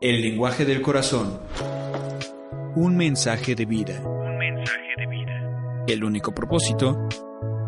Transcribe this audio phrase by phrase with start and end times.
[0.00, 1.40] El lenguaje del corazón.
[2.76, 4.00] Un mensaje de vida.
[4.06, 5.84] Un mensaje de vida.
[5.88, 7.08] El único propósito,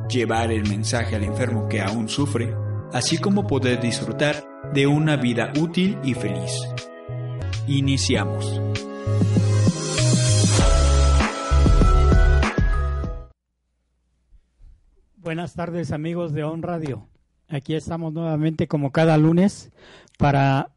[0.09, 2.55] llevar el mensaje al enfermo que aún sufre,
[2.93, 6.53] así como poder disfrutar de una vida útil y feliz.
[7.67, 8.61] Iniciamos.
[15.17, 17.09] Buenas tardes amigos de On Radio.
[17.49, 19.73] Aquí estamos nuevamente como cada lunes
[20.17, 20.71] para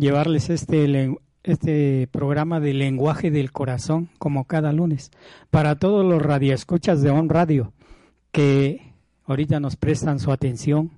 [0.00, 5.10] llevarles este, este programa de lenguaje del corazón como cada lunes
[5.50, 7.74] para todos los radioescuchas de On Radio
[8.32, 8.94] que
[9.26, 10.90] ahorita nos prestan su atención,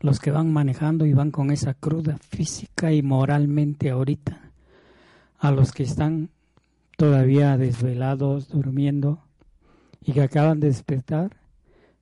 [0.00, 4.52] los que van manejando y van con esa cruda física y moralmente ahorita,
[5.38, 6.28] a los que están
[6.98, 9.22] todavía desvelados, durmiendo
[10.04, 11.36] y que acaban de despertar,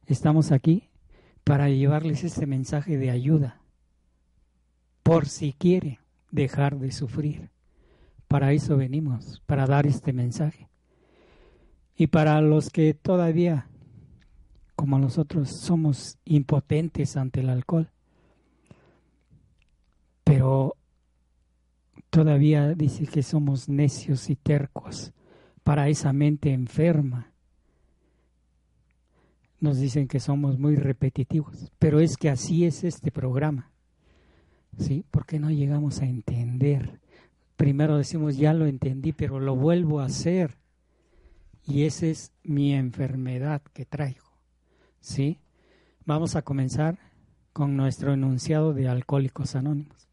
[0.07, 0.89] estamos aquí
[1.45, 3.61] para llevarles este mensaje de ayuda,
[5.05, 6.01] por si quiere
[6.31, 7.51] dejar de sufrir.
[8.29, 10.69] Para eso venimos, para dar este mensaje.
[11.97, 13.69] Y para los que todavía,
[14.77, 17.91] como nosotros, somos impotentes ante el alcohol,
[20.25, 20.77] pero
[22.11, 25.13] todavía dice que somos necios y tercos
[25.65, 27.33] para esa mente enferma.
[29.61, 33.73] Nos dicen que somos muy repetitivos, pero es que así es este programa.
[34.77, 35.05] ¿Sí?
[35.11, 37.01] Porque no llegamos a entender.
[37.57, 40.59] Primero decimos, ya lo entendí, pero lo vuelvo a hacer.
[41.67, 44.27] Y esa es mi enfermedad que traigo,
[45.01, 45.39] ¿sí?
[46.07, 46.99] Vamos a comenzar
[47.53, 50.09] con nuestro enunciado de Alcohólicos Anónimos.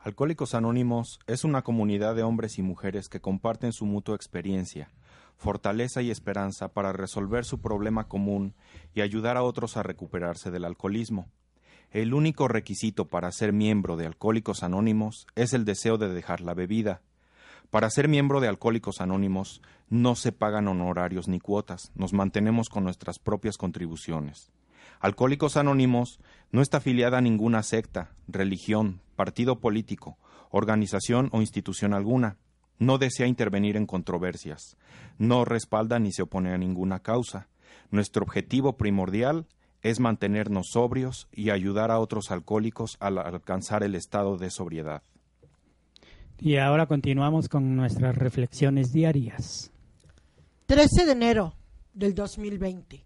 [0.00, 4.90] Alcohólicos Anónimos es una comunidad de hombres y mujeres que comparten su mutua experiencia,
[5.36, 8.54] fortaleza y esperanza para resolver su problema común
[8.94, 11.28] y ayudar a otros a recuperarse del alcoholismo.
[11.90, 16.52] El único requisito para ser miembro de Alcohólicos Anónimos es el deseo de dejar la
[16.52, 17.00] bebida.
[17.70, 22.84] Para ser miembro de Alcohólicos Anónimos no se pagan honorarios ni cuotas, nos mantenemos con
[22.84, 24.52] nuestras propias contribuciones.
[25.00, 26.20] Alcohólicos Anónimos
[26.52, 30.18] no está afiliada a ninguna secta, religión, partido político,
[30.50, 32.36] organización o institución alguna.
[32.78, 34.76] No desea intervenir en controversias.
[35.16, 37.48] No respalda ni se opone a ninguna causa.
[37.90, 39.46] Nuestro objetivo primordial
[39.82, 45.02] es mantenernos sobrios y ayudar a otros alcohólicos a alcanzar el estado de sobriedad.
[46.40, 49.72] Y ahora continuamos con nuestras reflexiones diarias.
[50.66, 51.54] 13 de enero
[51.94, 53.04] del 2020.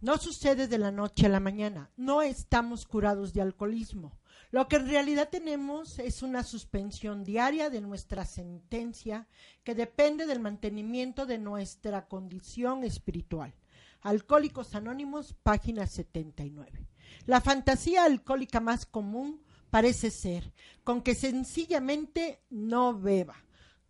[0.00, 1.90] No sucede de la noche a la mañana.
[1.96, 4.12] No estamos curados de alcoholismo.
[4.50, 9.26] Lo que en realidad tenemos es una suspensión diaria de nuestra sentencia
[9.64, 13.54] que depende del mantenimiento de nuestra condición espiritual.
[14.02, 16.86] Alcohólicos Anónimos, página 79.
[17.26, 20.52] La fantasía alcohólica más común parece ser
[20.84, 23.36] con que sencillamente no beba.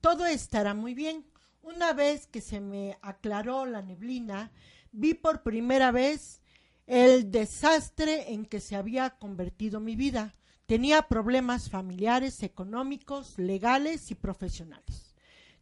[0.00, 1.26] Todo estará muy bien.
[1.62, 4.52] Una vez que se me aclaró la neblina,
[4.92, 6.40] vi por primera vez
[6.86, 10.34] el desastre en que se había convertido mi vida.
[10.66, 15.14] Tenía problemas familiares, económicos, legales y profesionales.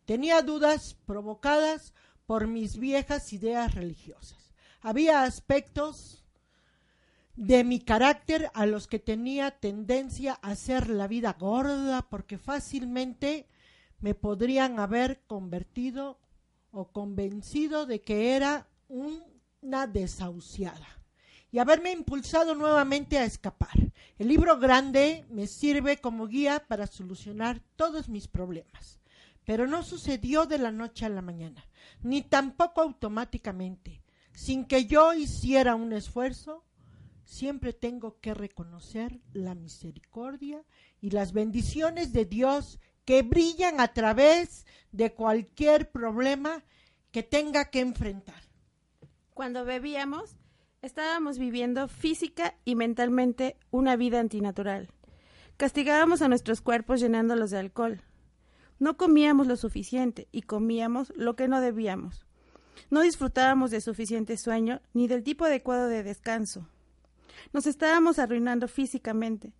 [0.04, 1.94] Tenía dudas provocadas
[2.26, 4.52] por mis viejas ideas religiosas.
[4.80, 6.24] Había aspectos
[7.36, 13.46] de mi carácter a los que tenía tendencia a hacer la vida gorda porque fácilmente
[14.00, 16.18] me podrían haber convertido
[16.70, 20.86] o convencido de que era una desahuciada
[21.50, 23.92] y haberme impulsado nuevamente a escapar.
[24.18, 29.00] El libro grande me sirve como guía para solucionar todos mis problemas,
[29.44, 31.66] pero no sucedió de la noche a la mañana,
[32.02, 34.04] ni tampoco automáticamente
[34.34, 36.64] sin que yo hiciera un esfuerzo,
[37.24, 40.62] siempre tengo que reconocer la misericordia
[41.00, 46.64] y las bendiciones de Dios que brillan a través de cualquier problema
[47.12, 48.42] que tenga que enfrentar.
[49.32, 50.36] Cuando bebíamos,
[50.82, 54.88] estábamos viviendo física y mentalmente una vida antinatural.
[55.56, 58.02] Castigábamos a nuestros cuerpos llenándolos de alcohol.
[58.78, 62.26] No comíamos lo suficiente y comíamos lo que no debíamos.
[62.90, 66.68] No disfrutábamos de suficiente sueño ni del tipo adecuado de descanso.
[67.52, 69.52] Nos estábamos arruinando físicamente.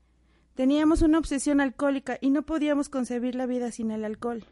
[0.55, 4.45] Teníamos una obsesión alcohólica y no podíamos concebir la vida sin el alcohol.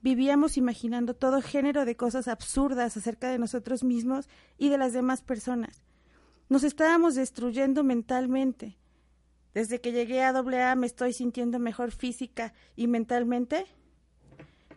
[0.00, 4.28] Vivíamos imaginando todo género de cosas absurdas acerca de nosotros mismos
[4.58, 5.84] y de las demás personas.
[6.48, 8.76] Nos estábamos destruyendo mentalmente.
[9.54, 13.66] Desde que llegué a AA me estoy sintiendo mejor física y mentalmente.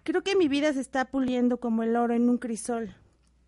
[0.06, 2.96] Creo que mi vida se está puliendo como el oro en un crisol.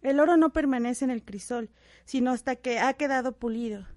[0.01, 1.69] El oro no permanece en el crisol,
[2.03, 3.87] sino hasta que ha quedado pulido.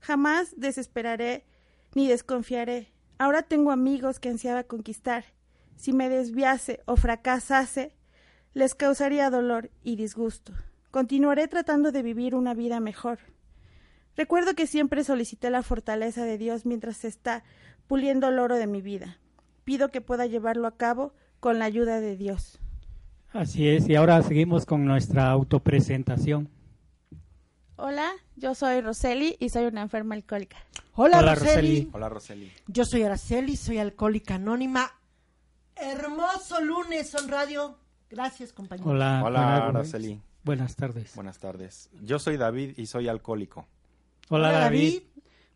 [0.00, 1.46] Jamás desesperaré
[1.94, 2.92] ni desconfiaré.
[3.18, 5.24] Ahora tengo amigos que ansiaba conquistar
[5.78, 7.94] si me desviase o fracasase,
[8.52, 10.52] les causaría dolor y disgusto.
[10.90, 13.20] Continuaré tratando de vivir una vida mejor.
[14.16, 17.44] Recuerdo que siempre solicité la fortaleza de Dios mientras se está
[17.86, 19.20] puliendo el oro de mi vida.
[19.62, 22.58] Pido que pueda llevarlo a cabo con la ayuda de Dios.
[23.32, 26.48] Así es, y ahora seguimos con nuestra autopresentación.
[27.76, 30.56] Hola, yo soy Roseli y soy una enferma alcohólica.
[30.94, 31.54] Hola, Hola, Roseli.
[31.54, 31.90] Roseli.
[31.92, 32.52] Hola, Roseli.
[32.66, 34.90] Yo soy Araceli, soy alcohólica anónima.
[35.76, 37.78] Hermoso lunes on radio.
[38.10, 38.90] Gracias, compañero.
[38.90, 40.20] Hola, Hola, Araceli.
[40.42, 41.14] Buenas tardes.
[41.14, 41.90] Buenas tardes.
[42.02, 43.68] Yo soy David y soy alcohólico.
[44.30, 45.02] Hola, David.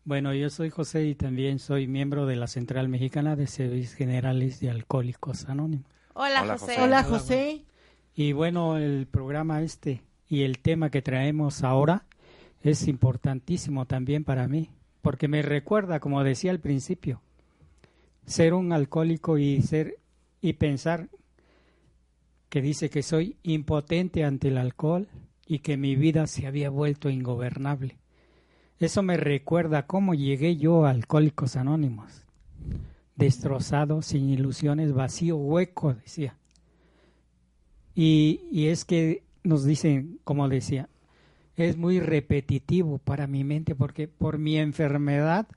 [0.05, 4.59] Bueno, yo soy José y también soy miembro de la Central Mexicana de Servicios Generales
[4.59, 5.89] de Alcohólicos Anónimos.
[6.13, 6.65] Hola, Hola, José.
[6.65, 6.81] José.
[6.81, 7.65] Hola, Hola, José.
[8.13, 12.05] Y bueno, el programa este y el tema que traemos ahora
[12.61, 14.71] es importantísimo también para mí,
[15.01, 17.21] porque me recuerda, como decía al principio,
[18.25, 19.99] ser un alcohólico y ser
[20.41, 21.07] y pensar
[22.49, 25.07] que dice que soy impotente ante el alcohol
[25.47, 28.02] y que mi vida se había vuelto ingobernable.
[28.83, 32.25] Eso me recuerda cómo llegué yo a Alcohólicos Anónimos,
[33.15, 36.35] destrozado, sin ilusiones, vacío, hueco, decía.
[37.95, 40.89] Y, y es que nos dicen, como decía,
[41.55, 45.47] es muy repetitivo para mi mente porque por mi enfermedad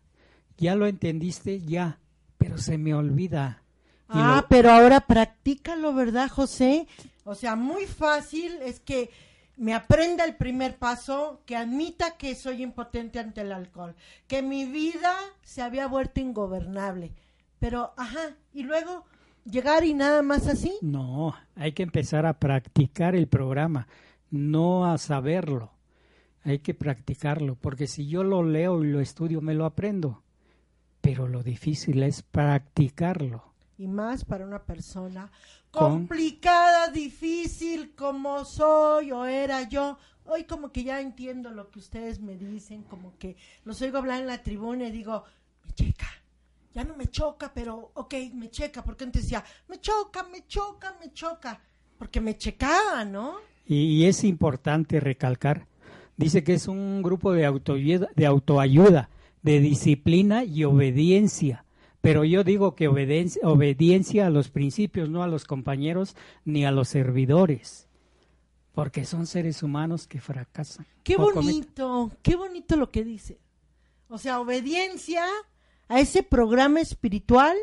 [0.58, 1.99] ya lo entendiste ya,
[2.38, 3.62] pero se me olvida.
[4.08, 6.87] Ah, lo- pero ahora practícalo, ¿verdad, José?
[7.25, 9.11] O sea, muy fácil es que
[9.56, 13.94] me aprenda el primer paso, que admita que soy impotente ante el alcohol,
[14.26, 17.12] que mi vida se había vuelto ingobernable.
[17.58, 19.04] Pero, ajá, y luego
[19.44, 20.74] llegar y nada más así.
[20.82, 23.88] No, hay que empezar a practicar el programa,
[24.30, 25.72] no a saberlo.
[26.44, 30.22] Hay que practicarlo, porque si yo lo leo y lo estudio, me lo aprendo.
[31.00, 33.42] Pero lo difícil es practicarlo.
[33.78, 35.30] Y más para una persona
[35.76, 39.99] complicada, difícil como soy o era yo.
[40.25, 44.20] Hoy como que ya entiendo lo que ustedes me dicen, como que los oigo hablar
[44.20, 45.25] en la tribuna y digo,
[45.64, 46.06] me checa.
[46.75, 50.96] Ya no me choca, pero ok, me checa, porque antes decía, me choca, me choca,
[51.00, 51.61] me choca,
[51.99, 53.37] porque me checaba, ¿no?
[53.67, 55.67] Y, y es importante recalcar,
[56.17, 59.11] dice que es un grupo de autoayuda, de autoayuda,
[59.43, 61.65] de disciplina y obediencia.
[62.06, 66.14] Pero yo digo que obediencia, obediencia a los principios, no a los compañeros
[66.44, 67.88] ni a los servidores,
[68.72, 70.86] porque son seres humanos que fracasan.
[71.02, 73.40] Qué bonito, qué bonito lo que dice.
[74.08, 75.24] O sea, obediencia
[75.88, 77.56] a ese programa espiritual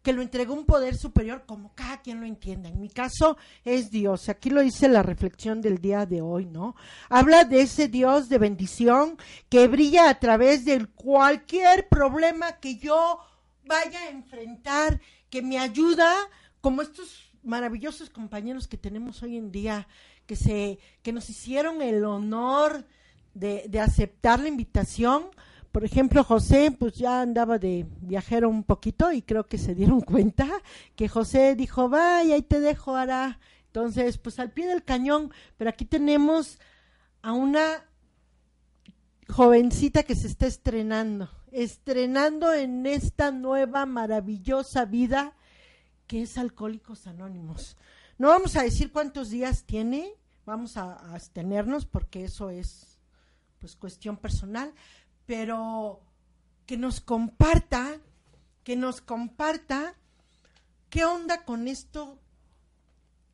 [0.00, 2.70] que lo entregó un poder superior, como cada quien lo entienda.
[2.70, 3.36] En mi caso
[3.66, 4.30] es Dios.
[4.30, 6.74] Aquí lo dice la reflexión del día de hoy, ¿no?
[7.10, 9.18] Habla de ese Dios de bendición
[9.50, 13.20] que brilla a través de cualquier problema que yo
[13.70, 15.00] vaya a enfrentar,
[15.30, 16.12] que me ayuda,
[16.60, 19.86] como estos maravillosos compañeros que tenemos hoy en día,
[20.26, 22.84] que se, que nos hicieron el honor
[23.32, 25.30] de, de aceptar la invitación.
[25.70, 30.00] Por ejemplo, José, pues ya andaba de viajero un poquito y creo que se dieron
[30.12, 30.48] cuenta
[30.96, 33.38] que José dijo, vaya, ahí te dejo, Ara.
[33.66, 36.58] Entonces, pues al pie del cañón, pero aquí tenemos
[37.22, 37.84] a una
[39.28, 45.34] jovencita que se está estrenando, estrenando en esta nueva maravillosa vida
[46.06, 47.76] que es Alcohólicos Anónimos.
[48.18, 50.12] No vamos a decir cuántos días tiene,
[50.44, 52.98] vamos a, abstenernos porque eso es
[53.60, 54.74] pues cuestión personal,
[55.26, 56.00] pero
[56.66, 58.00] que nos comparta,
[58.64, 59.94] que nos comparta
[60.88, 62.18] qué onda con esto,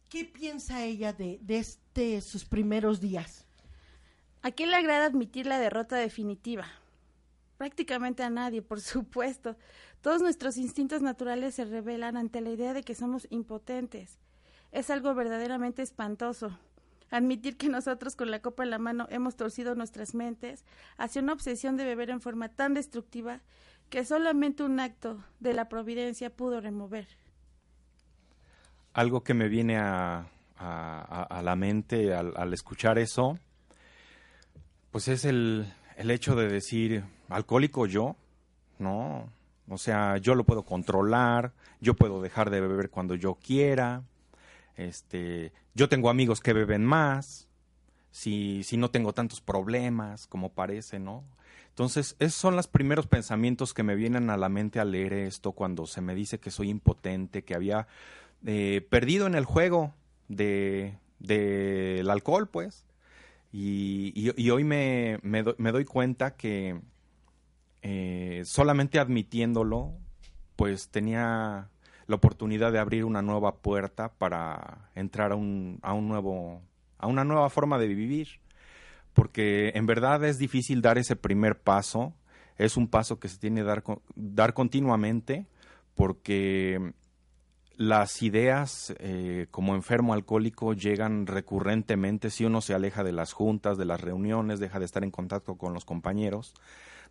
[0.09, 3.47] qué piensa ella de, de este sus primeros días.
[4.43, 6.67] ¿A quién le agrada admitir la derrota definitiva?
[7.57, 9.57] Prácticamente a nadie, por supuesto.
[10.01, 14.19] Todos nuestros instintos naturales se revelan ante la idea de que somos impotentes.
[14.73, 16.59] Es algo verdaderamente espantoso.
[17.11, 20.65] Admitir que nosotros con la copa en la mano hemos torcido nuestras mentes
[20.97, 23.41] hacia una obsesión de beber en forma tan destructiva
[23.91, 27.07] que solamente un acto de la providencia pudo remover.
[28.93, 30.27] Algo que me viene a,
[30.59, 33.39] a, la mente al, escuchar eso,
[34.91, 38.17] pues es el, el hecho de decir, alcohólico yo,
[38.79, 39.31] ¿no?
[39.69, 44.03] O sea, yo lo puedo controlar, yo puedo dejar de beber cuando yo quiera,
[44.77, 47.49] este, yo tengo amigos que beben más,
[48.11, 51.25] si, si no tengo tantos problemas como parece, ¿no?
[51.77, 55.53] Entonces, esos son los primeros pensamientos que me vienen a la mente al leer esto,
[55.53, 57.87] cuando se me dice que soy impotente, que había
[58.47, 59.93] eh, perdido en el juego
[60.29, 62.86] del de, alcohol, pues.
[63.59, 66.79] Y, hoy me, me, doy cuenta que
[67.81, 69.95] eh, solamente admitiéndolo,
[70.57, 71.71] pues tenía
[72.07, 76.61] la oportunidad de abrir una nueva puerta para entrar a un, a un nuevo,
[76.99, 78.29] a una nueva forma de vivir.
[79.15, 82.13] Porque en verdad es difícil dar ese primer paso.
[82.59, 83.83] Es un paso que se tiene que dar,
[84.17, 85.47] dar continuamente
[85.95, 86.93] porque
[87.77, 93.77] las ideas eh, como enfermo alcohólico llegan recurrentemente si uno se aleja de las juntas,
[93.77, 96.55] de las reuniones, deja de estar en contacto con los compañeros.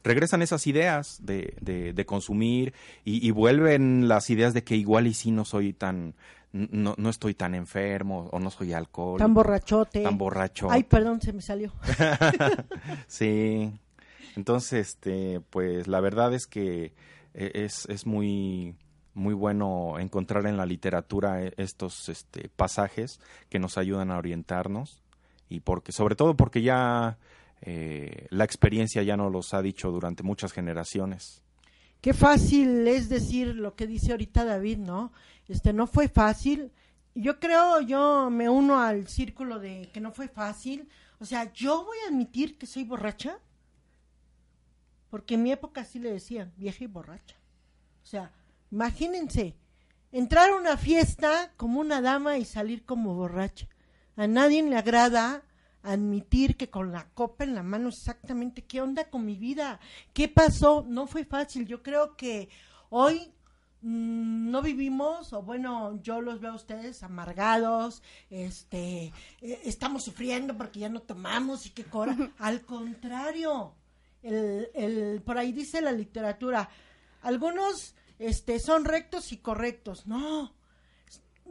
[0.04, 5.32] Regresan esas ideas de, de, consumir y, vuelven las ideas de que igual y si
[5.32, 6.14] no soy tan,
[6.52, 9.24] no, no estoy tan enfermo o no soy alcohólico.
[9.24, 10.04] Tan borrachote.
[10.04, 10.70] Tan borracho.
[10.70, 11.74] Ay, perdón, se me salió.
[13.08, 13.72] sí.
[14.36, 16.94] Entonces, este, pues la verdad es que
[17.34, 18.76] eh, es, es muy
[19.16, 23.20] muy bueno encontrar en la literatura e, estos este, pasajes
[23.50, 25.02] que nos ayudan a orientarnos
[25.50, 27.18] y porque sobre todo porque ya
[27.62, 31.42] eh, la experiencia ya nos los ha dicho durante muchas generaciones.
[32.02, 35.12] Qué fácil es decir lo que dice ahorita David, ¿no?
[35.48, 36.72] Este no fue fácil.
[37.16, 40.88] Yo creo, yo me uno al círculo de que no fue fácil.
[41.20, 43.40] O sea, yo voy a admitir que soy borracha.
[45.10, 47.38] Porque en mi época sí le decían, vieja y borracha.
[48.04, 48.32] O sea,
[48.76, 49.56] Imagínense,
[50.12, 53.70] entrar a una fiesta como una dama y salir como borracha.
[54.18, 55.46] A nadie le agrada
[55.82, 59.80] admitir que con la copa en la mano exactamente qué onda con mi vida,
[60.12, 61.66] qué pasó, no fue fácil.
[61.66, 62.50] Yo creo que
[62.90, 63.32] hoy
[63.80, 70.58] mm, no vivimos, o bueno, yo los veo a ustedes amargados, este, eh, estamos sufriendo
[70.58, 72.18] porque ya no tomamos y qué cora.
[72.40, 73.74] Al contrario,
[74.22, 76.70] el, el, por ahí dice la literatura,
[77.22, 80.08] algunos este, son rectos y correctos.
[80.08, 80.54] No,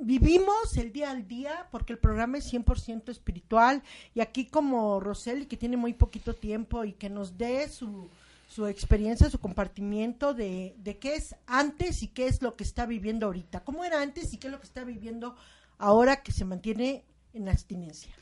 [0.01, 3.83] vivimos el día al día porque el programa es 100% espiritual
[4.15, 8.09] y aquí como Roseli que tiene muy poquito tiempo y que nos dé su,
[8.49, 12.87] su experiencia, su compartimiento de, de qué es antes y qué es lo que está
[12.87, 15.37] viviendo ahorita, cómo era antes y qué es lo que está viviendo
[15.79, 18.13] ahora que se mantiene en abstinencia.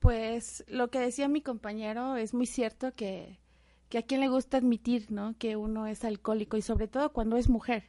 [0.00, 3.38] Pues lo que decía mi compañero es muy cierto que
[3.88, 5.36] que a quien le gusta admitir, ¿no?
[5.38, 7.84] Que uno es alcohólico y sobre todo cuando es mujer,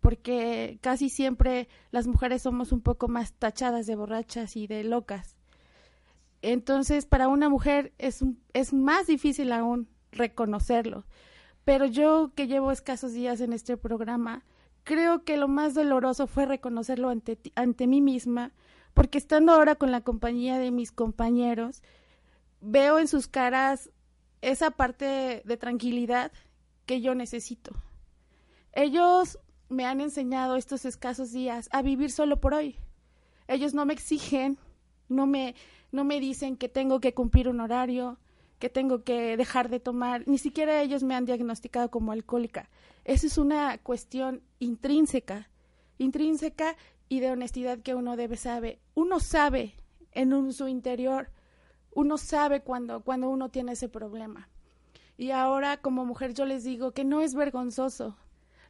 [0.00, 5.36] porque casi siempre las mujeres somos un poco más tachadas de borrachas y de locas.
[6.42, 11.04] Entonces, para una mujer es, es más difícil aún reconocerlo.
[11.64, 14.44] Pero yo que llevo escasos días en este programa,
[14.84, 18.52] creo que lo más doloroso fue reconocerlo ante, ante mí misma,
[18.94, 21.82] porque estando ahora con la compañía de mis compañeros,
[22.60, 23.90] veo en sus caras
[24.42, 26.32] esa parte de tranquilidad
[26.86, 27.72] que yo necesito.
[28.72, 29.38] Ellos
[29.68, 32.76] me han enseñado estos escasos días a vivir solo por hoy.
[33.48, 34.58] Ellos no me exigen,
[35.08, 35.54] no me,
[35.92, 38.18] no me dicen que tengo que cumplir un horario,
[38.58, 42.68] que tengo que dejar de tomar, ni siquiera ellos me han diagnosticado como alcohólica.
[43.04, 45.48] Esa es una cuestión intrínseca,
[45.98, 46.76] intrínseca
[47.08, 48.78] y de honestidad que uno debe saber.
[48.94, 49.74] Uno sabe
[50.12, 51.30] en su interior
[51.96, 54.50] uno sabe cuando, cuando uno tiene ese problema.
[55.16, 58.18] Y ahora como mujer yo les digo que no es vergonzoso.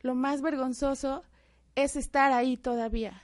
[0.01, 1.25] Lo más vergonzoso
[1.75, 3.21] es estar ahí todavía.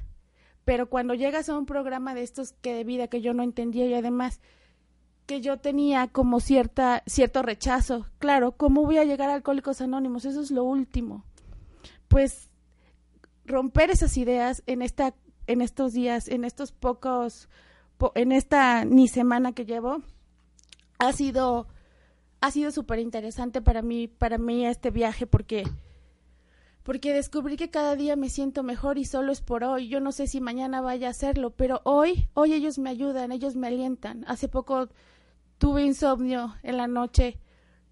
[0.64, 3.87] Pero cuando llegas a un programa de estos que de vida que yo no entendía
[3.87, 4.40] y además
[5.26, 10.25] que yo tenía como cierta cierto rechazo, claro, ¿cómo voy a llegar a Alcohólicos Anónimos?
[10.25, 11.25] Eso es lo último.
[12.09, 12.50] Pues
[13.47, 15.14] romper esas ideas en esta
[15.47, 17.49] en estos días, en estos pocos
[18.16, 20.02] en esta ni semana que llevo
[20.99, 21.68] ha sido
[22.40, 25.64] ha sido súper interesante para mí para mí este viaje porque
[26.82, 29.87] porque descubrí que cada día me siento mejor y solo es por hoy.
[29.87, 33.54] Yo no sé si mañana vaya a hacerlo, pero hoy, hoy ellos me ayudan, ellos
[33.54, 34.25] me alientan.
[34.26, 34.88] Hace poco
[35.59, 37.38] tuve insomnio en la noche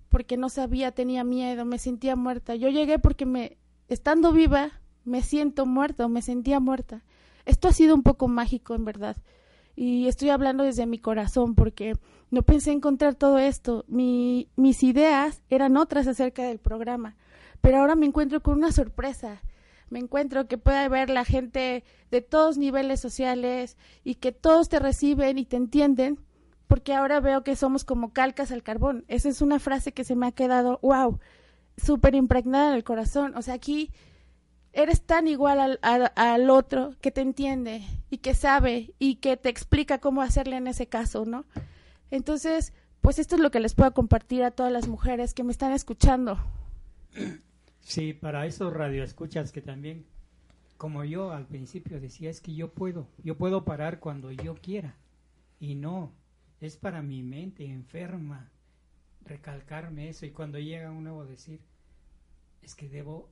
[0.09, 2.57] porque no sabía, tenía miedo, me sentía muerta.
[2.57, 4.73] Yo llegué porque me, estando viva,
[5.05, 7.05] me siento muerta me sentía muerta.
[7.45, 9.17] Esto ha sido un poco mágico, en verdad
[9.83, 11.95] y estoy hablando desde mi corazón porque
[12.31, 13.87] no pensé encontrar todo esto.
[13.89, 17.17] Mi, mis ideas eran otras acerca del programa,
[17.63, 19.41] pero ahora me encuentro con una sorpresa.
[19.89, 24.81] me encuentro que puede haber la gente de todos niveles sociales y que todos te
[24.81, 26.21] reciben y te entienden,
[26.69, 29.07] porque ahora veo que somos como calcas al carbón.
[29.09, 31.19] Esa es una frase que se me ha quedado, wow,
[31.79, 33.35] súper impregnada en el corazón.
[33.35, 33.91] O sea, aquí
[34.73, 39.49] eres tan igual al, al, otro que te entiende y que sabe y que te
[39.49, 41.45] explica cómo hacerle en ese caso, ¿no?
[42.11, 45.53] Entonces, pues esto es lo que les puedo compartir a todas las mujeres que me
[45.53, 46.39] están escuchando.
[47.81, 50.07] Sí, para esos radioescuchas que también,
[50.77, 54.97] como yo al principio decía, es que yo puedo, yo puedo parar cuando yo quiera.
[55.59, 56.13] Y no,
[56.61, 58.51] es para mi mente enferma
[59.25, 60.27] recalcarme eso.
[60.27, 61.61] Y cuando llega un nuevo decir,
[62.63, 63.31] es que debo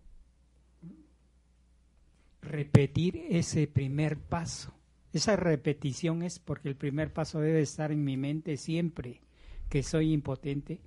[2.48, 4.74] repetir ese primer paso.
[5.12, 9.20] Esa repetición es porque el primer paso debe estar en mi mente siempre
[9.68, 10.80] que soy impotente,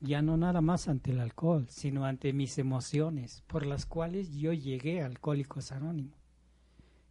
[0.00, 4.52] ya no nada más ante el alcohol, sino ante mis emociones, por las cuales yo
[4.52, 6.18] llegué a Alcohólicos Anónimos.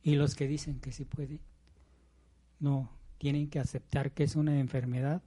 [0.04, 1.42] Y los que dicen que sí puede,
[2.60, 5.24] no, tienen que aceptar que es una enfermedad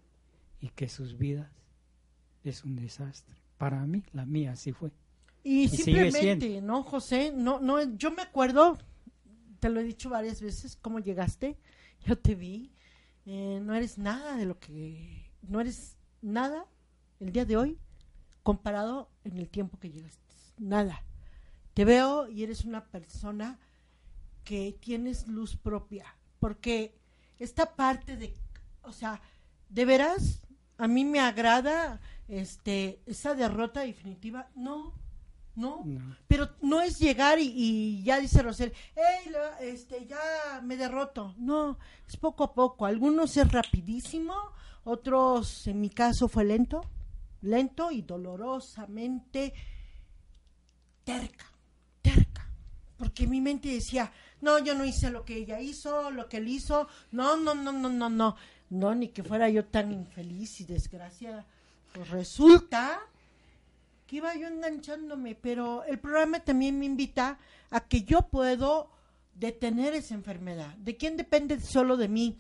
[0.61, 1.51] y que sus vidas
[2.45, 3.37] es un desastre.
[3.59, 4.91] Para mí, la mía sí fue.
[5.49, 7.33] Y, simplemente, ¿no, José?
[7.35, 8.77] No, no, yo me acuerdo,
[9.61, 11.57] te lo he dicho varias veces, cómo llegaste,
[12.05, 12.71] yo te vi,
[13.25, 16.67] eh, no eres nada de lo que no eres nada
[17.19, 17.79] el día de hoy
[18.43, 20.35] comparado en el tiempo que llegaste.
[20.59, 21.03] Nada.
[21.73, 23.59] Te veo y eres una persona
[24.45, 26.15] que tienes luz propia.
[26.41, 26.95] Porque
[27.39, 28.35] esta parte de,
[28.83, 29.23] o sea,
[29.71, 30.43] de veras,
[30.77, 34.51] a mí me agrada este esa derrota definitiva.
[34.55, 34.93] No,
[35.59, 35.85] no,
[36.29, 41.35] pero no es llegar y, ya dice Rosel, hey, este, ya me derroto.
[41.37, 42.87] No, es poco a poco.
[42.87, 44.37] Algunos es rapidísimo,
[44.85, 46.85] otros, en mi caso, fue lento,
[47.41, 49.53] lento y dolorosamente
[51.03, 51.47] terca,
[52.03, 52.49] terca.
[52.97, 56.47] Porque mi mente decía, no, yo no hice lo que ella hizo, lo que él
[56.47, 56.87] hizo.
[57.11, 58.37] No, no, no, no, no, no.
[58.71, 61.47] No, ni que fuera yo tan infeliz y desgraciada.
[61.93, 63.01] Pues resulta
[64.09, 67.39] que iba yo enganchándome, pero el programa también me invita
[67.71, 68.91] a que yo puedo
[69.37, 70.75] detener esa enfermedad.
[70.79, 72.37] ¿De quién depende solo de mí?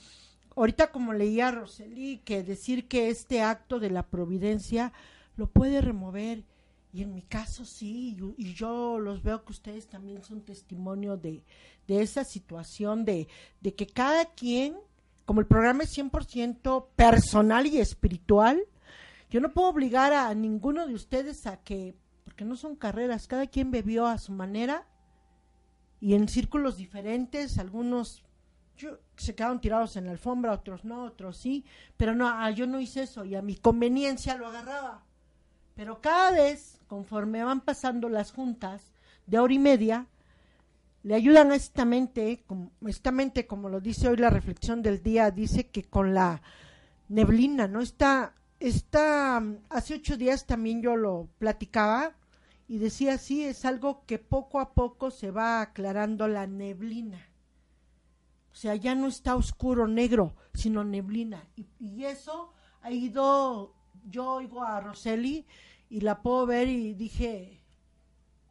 [0.59, 4.93] ahorita como leía Roseli, que decir que este acto de la providencia
[5.37, 6.45] lo puede remover,
[6.93, 11.45] y en mi caso sí, y, yo los veo que ustedes también son testimonio de,
[11.87, 13.29] de esa situación, de,
[13.61, 14.77] de que cada quien,
[15.27, 18.61] como el programa es 100% personal y espiritual,
[19.31, 23.47] yo no puedo obligar a ninguno de ustedes a que, porque no son carreras, cada
[23.47, 24.87] quien bebió a su manera
[26.01, 28.25] y en círculos diferentes, algunos
[29.17, 31.65] se quedaron tirados en la alfombra, otros no, otros sí,
[31.97, 35.03] pero no, ah, yo no hice eso y a mi conveniencia lo agarraba.
[35.75, 38.93] Pero cada vez, conforme van pasando las juntas
[39.27, 40.07] de hora y media,
[41.03, 45.03] le ayudan a esta mente, como, esta mente, como lo dice hoy la reflexión del
[45.03, 46.43] día, dice que con la
[47.09, 47.81] neblina, ¿no?
[47.81, 52.17] Está, está, hace ocho días también yo lo platicaba
[52.67, 57.29] y decía, sí, es algo que poco a poco se va aclarando la neblina
[58.59, 61.49] o sea, ya no está oscuro, negro, sino neblina.
[61.79, 63.73] Y, eso ha ido,
[64.05, 65.47] yo oigo a Roseli
[65.89, 67.61] y la puedo ver y dije,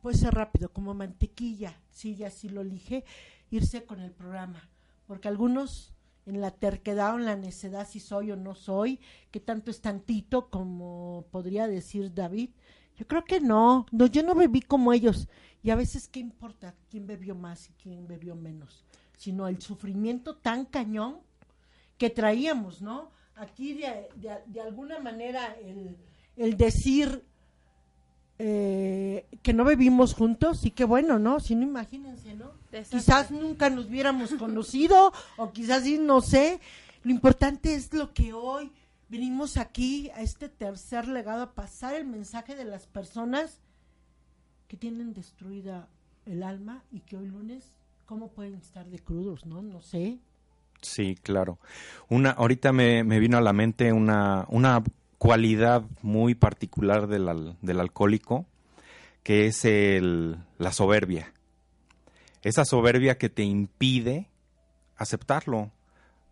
[0.01, 3.03] puede ser rápido, como mantequilla, sí, ya sí lo elige,
[3.49, 4.69] irse con el programa.
[5.07, 5.93] Porque algunos
[6.27, 8.99] en la terquedad o en la necedad si soy o no soy,
[9.31, 12.51] que tanto es tantito como podría decir David.
[12.95, 15.27] Yo creo que no, no, yo no bebí como ellos.
[15.63, 18.85] Y a veces, ¿qué importa quién bebió más y quién bebió menos?
[19.17, 21.17] sino el sufrimiento tan cañón
[21.97, 23.11] que traíamos, ¿no?
[23.35, 24.07] Aquí de,
[24.45, 25.97] de, alguna manera el,
[26.35, 27.23] el decir
[28.39, 31.39] eh, que no bebimos juntos, y qué bueno, ¿no?
[31.39, 32.51] Si no, imagínense, ¿no?
[32.89, 36.59] Quizás nunca nos hubiéramos conocido, o quizás sí, no sé.
[37.03, 38.71] Lo importante es lo que hoy
[39.09, 43.59] venimos aquí, a este tercer legado, a pasar el mensaje de las personas
[44.67, 45.87] que tienen destruida
[46.25, 47.71] el alma y que hoy lunes
[48.07, 49.61] ¿Cómo pueden estar de crudos, no?
[49.61, 50.17] No sé.
[50.81, 51.59] Sí, claro.
[52.07, 54.81] Una, ahorita me, me vino a la mente una, una
[55.17, 58.45] cualidad muy particular del, del alcohólico,
[59.23, 61.33] que es el, la soberbia.
[62.43, 64.29] Esa soberbia que te impide
[64.95, 65.71] aceptarlo.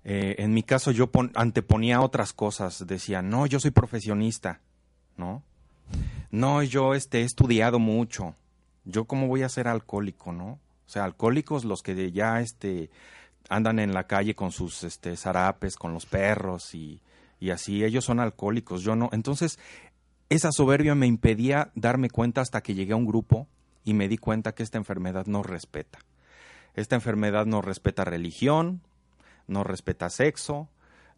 [0.03, 4.61] Eh, en mi caso yo anteponía otras cosas, decía, no, yo soy profesionista,
[5.17, 5.43] ¿no?
[6.31, 8.35] No, yo este, he estudiado mucho,
[8.83, 10.59] yo cómo voy a ser alcohólico, ¿no?
[10.85, 12.91] O sea, alcohólicos los que ya este,
[13.49, 17.01] andan en la calle con sus este, zarapes, con los perros y,
[17.45, 19.09] y así, ellos son alcohólicos, yo no.
[19.11, 19.59] Entonces,
[20.29, 23.47] esa soberbia me impedía darme cuenta hasta que llegué a un grupo
[23.83, 25.99] y me di cuenta que esta enfermedad no respeta.
[26.73, 28.81] Esta enfermedad no respeta religión,
[29.45, 30.69] no respeta sexo,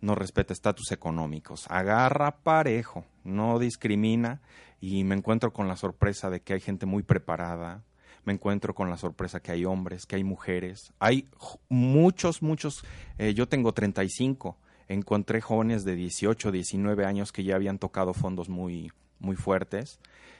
[0.02, 1.66] no respeta estatus económicos.
[1.70, 4.42] Agarra parejo, no discrimina
[4.82, 7.86] y me encuentro con la sorpresa de que hay gente muy preparada,
[8.26, 11.30] me encuentro con la sorpresa que hay hombres, que hay mujeres, hay
[11.70, 12.84] muchos, muchos,
[13.18, 18.50] eh, yo tengo 35, encontré jóvenes de 18, 19 años que ya habían tocado fondos
[18.50, 20.00] muy, muy fuertes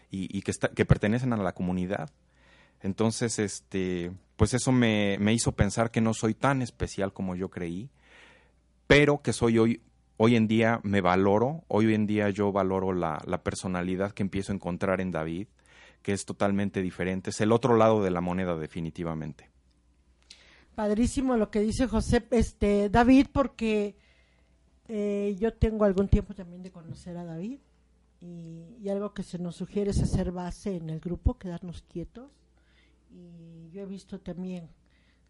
[0.10, 2.10] y, que, que pertenecen a la comunidad.
[2.82, 7.50] Entonces, este, pues eso me, me, hizo pensar que no soy tan especial como yo
[7.50, 7.90] creí,
[8.86, 9.82] pero que soy hoy,
[10.16, 14.52] hoy en día me valoro, hoy en día yo valoro la, la personalidad que empiezo
[14.52, 15.48] a encontrar en David,
[16.02, 19.50] que es totalmente diferente, es el otro lado de la moneda definitivamente.
[20.76, 23.96] Padrísimo lo que dice José, este David, porque
[24.88, 27.60] eh, yo tengo algún tiempo también de conocer a David
[28.22, 32.32] y, algo que se nos sugiere es hacer base en el grupo, quedarnos quietos.
[33.12, 34.70] Y yo he visto también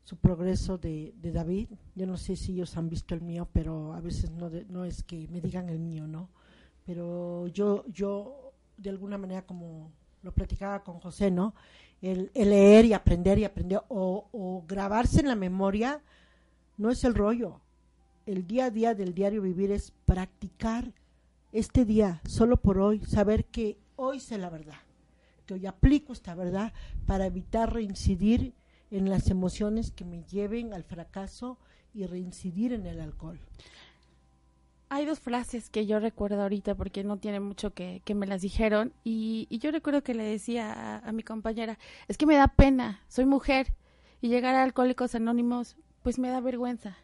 [0.03, 1.69] su progreso de, David.
[1.95, 5.01] Yo no sé si ellos han visto el mío, pero a veces no, no es
[5.03, 6.29] que me digan el mío, ¿no?
[6.85, 9.91] Pero yo, yo de alguna manera, como
[10.21, 11.55] lo platicaba con José, ¿no?
[12.01, 16.01] El, leer y aprender y aprender o grabarse en la memoria
[16.77, 17.59] no es el rollo.
[18.27, 20.91] El día a día del diario vivir es practicar
[21.53, 24.75] este día, solo por hoy, saber que hoy sé la verdad,
[25.45, 26.73] que hoy aplico esta verdad
[27.05, 28.53] para evitar reincidir
[28.91, 31.57] en las emociones que me lleven al fracaso
[31.93, 33.39] y reincidir en el alcohol.
[34.89, 38.41] Hay dos frases que yo recuerdo ahorita porque no tiene mucho que, que me las
[38.41, 42.49] dijeron y, yo recuerdo que le decía a, a, mi compañera, es que me da
[42.49, 43.73] pena, soy mujer
[44.19, 46.97] y llegar a Alcohólicos Anónimos pues me da vergüenza.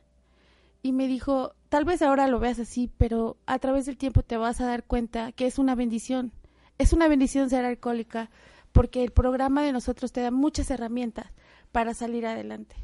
[0.86, 4.36] Y me dijo, tal vez ahora lo veas así, pero a través del tiempo te
[4.36, 6.34] vas a dar cuenta que es una bendición.
[6.78, 8.30] Es una bendición ser alcohólica
[8.74, 11.28] porque el programa de nosotros te da muchas herramientas
[11.72, 12.76] para salir adelante.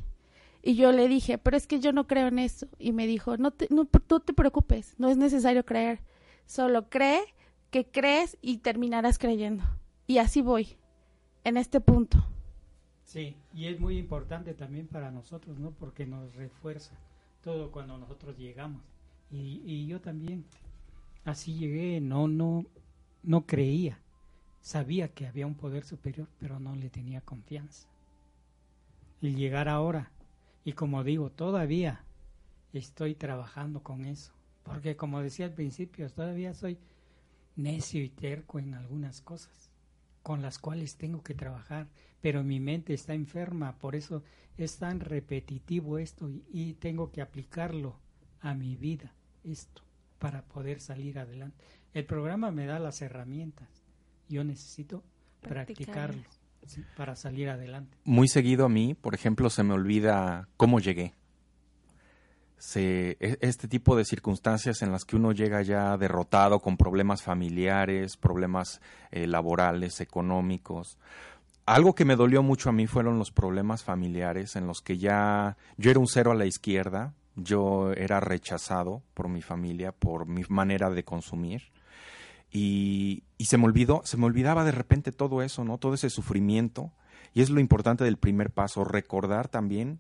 [0.62, 2.68] Y yo le dije, pero es que yo no creo en eso.
[2.78, 6.00] Y me dijo, no te, no, te preocupes, no es necesario creer.
[6.46, 7.22] Solo cree
[7.72, 9.66] que crees y terminarás creyendo.
[10.08, 10.78] Y así voy,
[11.44, 12.26] en este punto.
[13.04, 15.72] Sí, y es muy importante también para nosotros, ¿no?
[15.72, 16.94] Porque nos refuerza
[17.42, 18.82] todo cuando nosotros llegamos.
[19.32, 20.46] Y, y yo también
[21.26, 22.66] así llegué, no, no,
[23.24, 24.00] no creía.
[24.62, 27.88] Sabía que había un poder superior, pero no le tenía confianza.
[29.22, 30.12] Y llegar ahora,
[30.64, 32.04] y como digo, todavía
[32.74, 34.34] estoy trabajando con eso.
[34.64, 36.78] Porque como decía al principio, todavía soy
[37.56, 39.69] necio y terco en algunas cosas
[40.30, 41.88] con las cuales tengo que trabajar,
[42.22, 44.22] pero mi mente está enferma, por eso
[44.60, 47.96] es tan repetitivo esto y, tengo que aplicarlo
[48.40, 49.12] a mi vida,
[49.44, 49.82] esto,
[50.20, 51.58] para poder salir adelante.
[51.96, 53.68] El programa me da las herramientas,
[54.28, 55.04] yo necesito
[55.42, 56.22] practicarlo
[56.96, 57.98] para salir adelante.
[58.04, 61.16] Muy seguido a mí, por ejemplo, se me olvida cómo llegué.
[62.60, 67.24] Se, e, este tipo de circunstancias en las que uno llega ya derrotado con problemas
[67.24, 71.00] familiares, problemas eh, laborales, económicos,
[71.70, 75.56] algo que me dolió mucho a mí fueron los problemas familiares en los que ya
[75.78, 80.42] yo era un cero a la izquierda, yo era rechazado por mi familia, por mi
[80.50, 81.72] manera de consumir.
[82.52, 85.78] Y, y, se me olvidó, se me olvidaba de repente todo eso, ¿no?
[85.78, 86.92] Todo ese sufrimiento.
[87.36, 90.00] Y es lo importante del primer paso, recordar también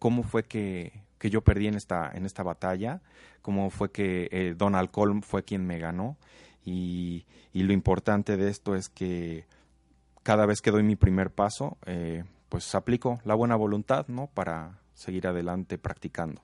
[0.00, 3.02] cómo fue que, que yo perdí en esta, en esta batalla,
[3.42, 6.16] cómo fue que eh, Don Alcohol fue quien me ganó.
[6.64, 9.44] Y, y lo importante de esto es que
[10.22, 14.28] cada vez que doy mi primer paso, eh, pues aplico la buena voluntad, ¿no?
[14.28, 16.40] Para seguir adelante practicando.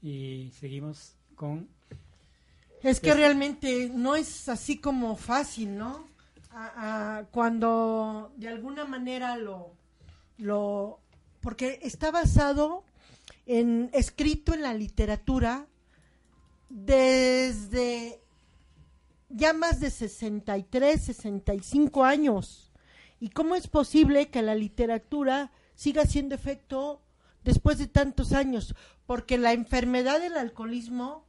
[0.00, 1.68] Y seguimos con...
[2.82, 6.12] Es que realmente no es así como fácil, ¿no?
[7.32, 9.72] cuando de alguna manera lo,
[10.38, 11.00] lo...
[11.40, 12.84] Porque está basado
[13.46, 15.66] en escrito en la literatura
[16.68, 18.20] desde
[19.28, 22.72] ya más de 63, 65 años.
[23.20, 27.02] ¿Y cómo es posible que la literatura siga haciendo efecto
[27.42, 28.74] después de tantos años?
[29.06, 31.24] Porque la enfermedad del alcoholismo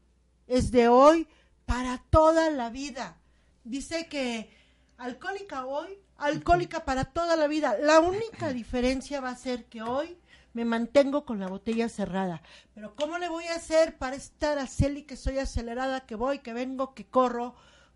[0.47, 1.27] es de hoy
[1.65, 3.17] para toda la vida.
[3.63, 4.49] Dice que
[4.97, 7.77] alcohólica hoy, alcohólica para toda la vida.
[7.81, 10.17] La única diferencia va a ser que hoy
[10.55, 12.41] me mantengo con la botella cerrada.
[12.73, 16.39] Pero ¿cómo le voy a hacer para estar a y que soy acelerada, que voy,
[16.39, 17.55] que vengo, que corro?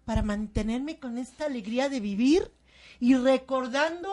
[0.09, 2.51] para mantenerme con esta alegría de vivir
[2.99, 4.09] y recordando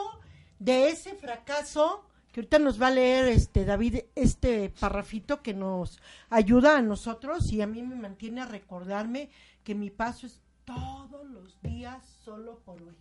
[0.58, 5.98] de ese fracaso que ahorita nos va a leer este David este parrafito que nos
[6.28, 9.30] ayuda a nosotros y a mí me mantiene a recordarme
[9.64, 12.94] que mi paso es todos los días solo por hoy.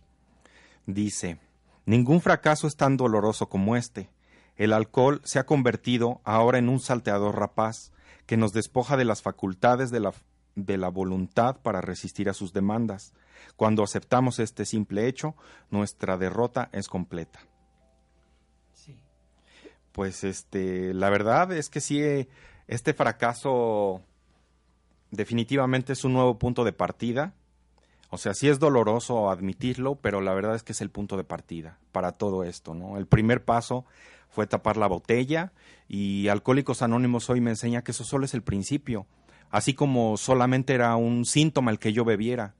[0.86, 1.38] Dice,
[1.84, 4.08] Ningún fracaso es tan doloroso como este.
[4.56, 7.92] El alcohol se ha convertido ahora en un salteador rapaz
[8.26, 10.12] que nos despoja de las facultades de la,
[10.54, 13.12] de la voluntad para resistir a sus demandas.
[13.56, 15.34] Cuando aceptamos este simple hecho,
[15.70, 17.40] nuestra derrota es completa.
[19.92, 22.02] Pues este, la verdad es que sí,
[22.66, 24.02] este fracaso
[25.10, 27.32] definitivamente es un nuevo punto de partida.
[28.10, 31.24] O sea, sí es doloroso admitirlo, pero la verdad es que es el punto de
[31.24, 32.98] partida para todo esto, ¿no?
[32.98, 33.86] El primer paso
[34.30, 35.52] fue tapar la botella
[35.88, 39.06] y Alcohólicos Anónimos hoy me enseña que eso solo es el principio,
[39.50, 42.54] así como solamente era un síntoma el que yo bebiera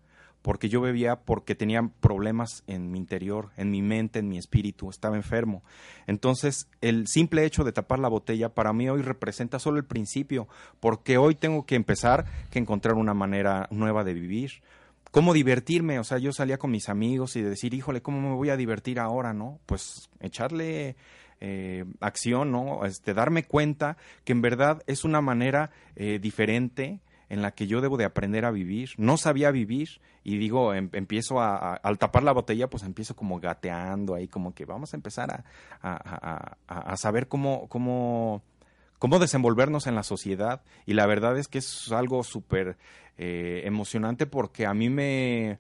[0.46, 4.88] porque yo bebía porque tenía problemas en mi interior, en mi mente, en mi espíritu,
[4.90, 5.64] estaba enfermo.
[6.06, 10.46] Entonces, el simple hecho de tapar la botella para mí hoy representa solo el principio,
[10.78, 14.62] porque hoy tengo que empezar que encontrar una manera nueva de vivir.
[15.10, 15.98] ¿Cómo divertirme?
[15.98, 19.00] O sea, yo salía con mis amigos y decir, híjole, ¿cómo me voy a divertir
[19.00, 19.58] ahora, no?
[19.66, 20.94] Pues echarle
[21.40, 22.84] eh, acción, ¿no?
[22.84, 27.80] Este, darme cuenta que en verdad es una manera eh, diferente en la que yo
[27.80, 28.90] debo de aprender a vivir.
[28.96, 33.40] No sabía vivir y digo, em, empiezo a, al tapar la botella, pues empiezo como
[33.40, 35.44] gateando ahí, como que vamos a empezar
[35.82, 38.42] a, a saber cómo, cómo,
[38.98, 40.62] cómo desenvolvernos en la sociedad.
[40.84, 42.76] Y la verdad es que es algo súper
[43.18, 45.58] eh, emocionante porque a mí me...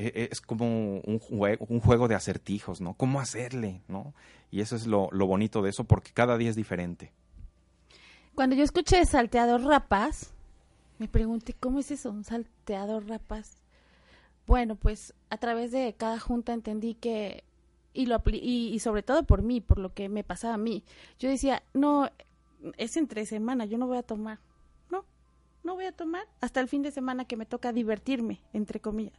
[0.00, 2.94] E, e, es como un juego, un juego de acertijos, ¿no?
[2.94, 4.14] ¿Cómo hacerle, no?
[4.50, 7.12] Y eso es lo, lo bonito de eso porque cada día es diferente.
[8.34, 10.32] Cuando yo escuché Salteador Rapaz,
[10.98, 12.10] me pregunté, ¿cómo es eso?
[12.10, 13.56] Un salteador rapaz.
[14.46, 17.44] Bueno, pues a través de cada junta entendí que,
[17.92, 20.82] y, lo, y, y sobre todo por mí, por lo que me pasaba a mí,
[21.18, 22.10] yo decía, no,
[22.78, 24.38] es entre semana, yo no voy a tomar.
[24.90, 25.04] No,
[25.62, 29.18] no voy a tomar hasta el fin de semana que me toca divertirme, entre comillas.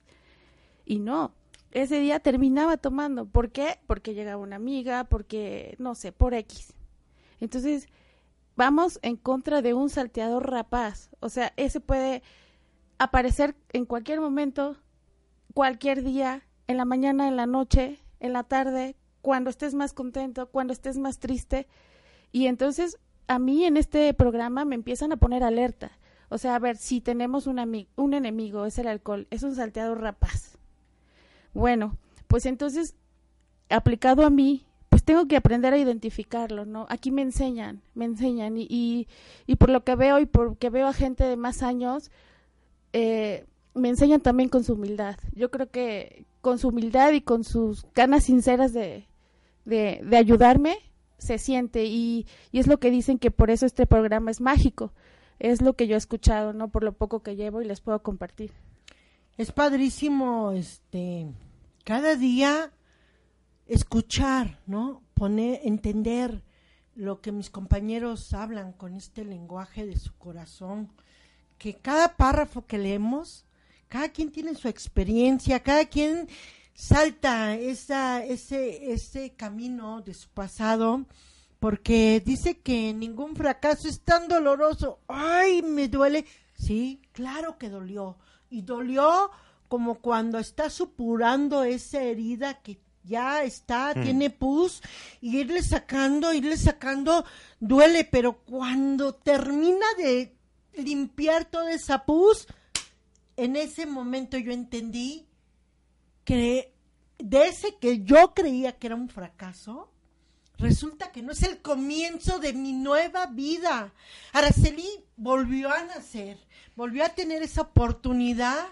[0.85, 1.33] Y no,
[1.71, 3.25] ese día terminaba tomando.
[3.25, 3.79] ¿Por qué?
[3.87, 6.73] Porque llegaba una amiga, porque, no sé, por X.
[7.39, 7.87] Entonces,
[8.55, 11.09] vamos en contra de un salteador rapaz.
[11.19, 12.23] O sea, ese puede
[12.97, 14.77] aparecer en cualquier momento,
[15.53, 20.47] cualquier día, en la mañana, en la noche, en la tarde, cuando estés más contento,
[20.47, 21.67] cuando estés más triste.
[22.31, 25.91] Y entonces a mí en este programa me empiezan a poner alerta.
[26.29, 30.01] O sea, a ver, si tenemos un, un enemigo, es el alcohol, es un salteador
[30.01, 30.50] rapaz.
[31.53, 32.95] Bueno, pues entonces,
[33.69, 36.85] aplicado a mí, pues tengo que aprender a identificarlo, ¿no?
[36.89, 39.07] Aquí me enseñan, me enseñan y,
[39.47, 42.11] y, por lo que veo y porque veo a gente de más años,
[42.93, 45.17] eh, me enseñan también con su humildad.
[45.33, 49.07] Yo creo que con su humildad y con sus ganas sinceras de,
[49.65, 50.77] de, de ayudarme,
[51.17, 54.91] se siente y, y es lo que dicen que por eso este programa es mágico.
[55.39, 56.69] Es lo que yo he escuchado, ¿no?
[56.69, 58.51] Por lo poco que llevo y les puedo compartir.
[59.37, 61.27] Es padrísimo, este,
[61.83, 62.71] cada día
[63.65, 65.01] escuchar, ¿no?
[65.13, 66.43] Poner, entender
[66.95, 70.91] lo que mis compañeros hablan con este lenguaje de su corazón,
[71.57, 73.45] que cada párrafo que leemos,
[73.87, 76.27] cada quien tiene su experiencia, cada quien
[76.73, 81.05] salta esa, ese, ese camino de su pasado,
[81.59, 84.99] porque dice que ningún fracaso es tan doloroso.
[85.07, 86.25] ¡Ay, me duele!
[86.55, 88.17] Sí, claro que dolió.
[88.51, 89.31] Y dolió
[89.67, 94.03] como cuando está supurando esa herida que ya está, mm.
[94.03, 94.81] tiene pus,
[95.21, 97.25] y irle sacando, irle sacando,
[97.59, 100.35] duele, pero cuando termina de
[100.73, 102.47] limpiar toda esa pus,
[103.37, 105.25] en ese momento yo entendí
[106.23, 106.73] que
[107.17, 109.89] de ese que yo creía que era un fracaso,
[110.61, 113.91] resulta que no es el comienzo de mi nueva vida.
[114.31, 116.37] Araceli volvió a nacer,
[116.75, 118.67] volvió a tener esa oportunidad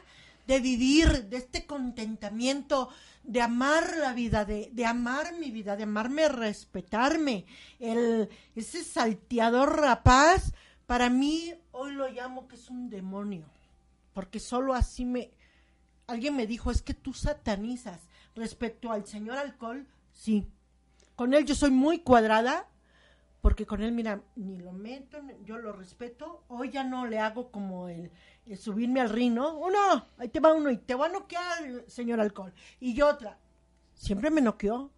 [0.47, 2.89] de vivir, de este contentamiento,
[3.23, 7.45] de amar la vida, de, de amar mi vida, de amarme, respetarme.
[7.79, 10.53] El, ese salteador rapaz,
[10.87, 13.45] para mí hoy lo llamo que es un demonio,
[14.13, 15.31] porque solo así me...
[16.07, 18.01] Alguien me dijo, es que tú satanizas
[18.35, 20.47] respecto al señor alcohol, sí.
[21.19, 22.65] Con él yo soy muy cuadrada,
[23.41, 26.45] porque con él, mira, ni lo meto, yo lo respeto.
[26.47, 28.09] Hoy ya no le hago como el,
[28.57, 32.53] subirme al rino, Uno, ahí te va uno y te va a noquear, señor alcohol.
[32.79, 33.37] Y yo otra,
[33.95, 34.91] siempre me noqueó.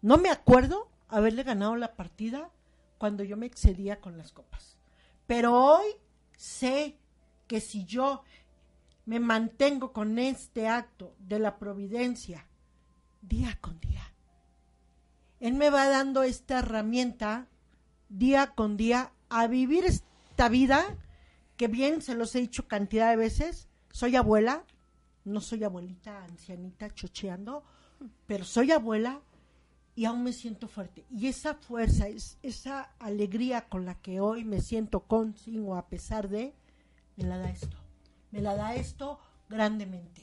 [0.00, 2.48] No me acuerdo haberle ganado la partida
[2.96, 4.78] cuando yo me excedía con las copas.
[5.26, 5.86] Pero hoy
[6.36, 6.98] sé
[7.48, 8.22] que si yo
[9.06, 12.46] me mantengo con este acto de la providencia
[13.22, 14.11] día con día,
[15.42, 17.48] Él me va dando esta herramienta
[18.08, 20.96] día con día a vivir esta vida
[21.56, 24.62] que bien se los he dicho cantidad de veces, soy abuela,
[25.24, 27.64] no soy abuelita ancianita chocheando,
[28.24, 29.20] pero soy abuela
[29.96, 31.04] y aún me siento fuerte.
[31.10, 35.74] Y esa fuerza, es, esa alegría con la que hoy me siento con, sin o
[35.74, 36.54] a pesar de,
[37.16, 37.76] me la da esto.
[38.30, 40.22] Me la da esto grandemente.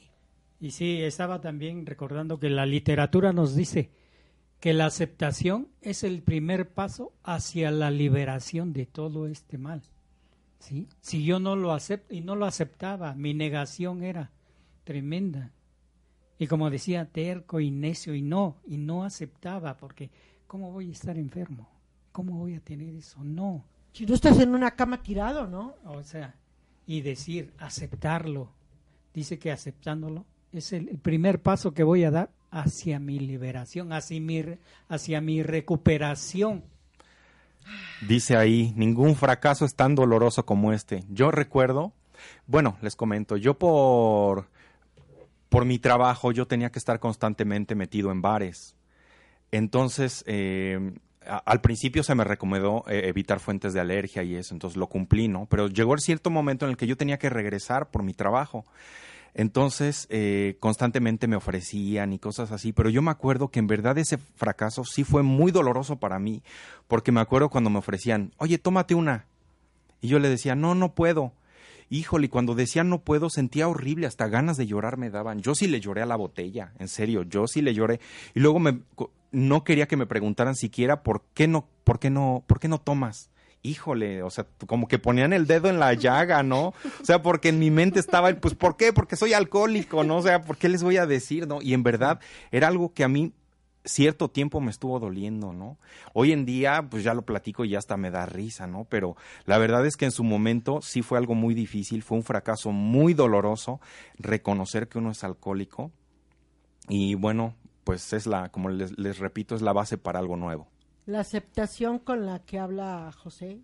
[0.60, 3.99] Y sí, estaba también recordando que la literatura nos dice
[4.60, 9.82] que la aceptación es el primer paso hacia la liberación de todo este mal.
[10.58, 10.86] ¿sí?
[11.00, 14.30] Si yo no lo acepto y no lo aceptaba, mi negación era
[14.84, 15.52] tremenda.
[16.38, 20.10] Y como decía, terco y necio y no, y no aceptaba, porque
[20.46, 21.68] ¿cómo voy a estar enfermo?
[22.12, 23.24] ¿Cómo voy a tener eso?
[23.24, 23.64] No.
[23.92, 25.76] Si no estás en una cama tirado, ¿no?
[25.84, 26.34] O sea,
[26.86, 28.52] y decir, aceptarlo.
[29.14, 33.92] Dice que aceptándolo es el, el primer paso que voy a dar hacia mi liberación,
[33.92, 34.44] hacia mi,
[34.88, 36.64] hacia mi recuperación.
[38.06, 41.04] Dice ahí, ningún fracaso es tan doloroso como este.
[41.10, 41.92] Yo recuerdo,
[42.46, 44.48] bueno, les comento, yo por,
[45.48, 48.74] por mi trabajo yo tenía que estar constantemente metido en bares.
[49.52, 50.24] Entonces,
[51.26, 54.86] a- al principio se me recomendó eh, evitar fuentes de alergia y eso, entonces lo
[54.88, 55.46] cumplí, ¿no?
[55.46, 58.64] Pero llegó el cierto momento en el que yo tenía que regresar por mi trabajo.
[59.34, 63.96] Entonces, eh, constantemente me ofrecían y cosas así, pero yo me acuerdo que en verdad
[63.98, 66.42] ese fracaso sí fue muy doloroso para mí,
[66.88, 69.26] porque me acuerdo cuando me ofrecían, oye, tómate una.
[70.00, 71.32] Y yo le decía, no, no puedo.
[71.92, 75.42] Híjole, cuando decía no puedo, sentía horrible, hasta ganas de llorar me daban.
[75.42, 78.00] Yo sí le lloré a la botella, en serio, yo sí le lloré.
[78.32, 78.80] Y luego me,
[79.32, 82.80] no quería que me preguntaran siquiera por qué no, por qué no, por qué no
[82.80, 83.30] tomas.
[83.62, 86.68] Híjole, o sea, como que ponían el dedo en la llaga, ¿no?
[86.68, 88.92] O sea, porque en mi mente estaba el, pues, ¿por qué?
[88.92, 90.18] Porque soy alcohólico, ¿no?
[90.18, 91.60] O sea, ¿por qué les voy a decir, no?
[91.60, 92.20] Y en verdad
[92.50, 93.34] era algo que a mí
[93.84, 95.78] cierto tiempo me estuvo doliendo, ¿no?
[96.12, 98.84] Hoy en día, pues ya lo platico y hasta me da risa, ¿no?
[98.84, 102.24] Pero la verdad es que en su momento sí fue algo muy difícil, fue un
[102.24, 103.80] fracaso muy doloroso
[104.18, 105.90] reconocer que uno es alcohólico
[106.88, 110.68] y bueno, pues es la, como les repito, es la base para algo nuevo.
[111.06, 113.60] La aceptación con la que habla José,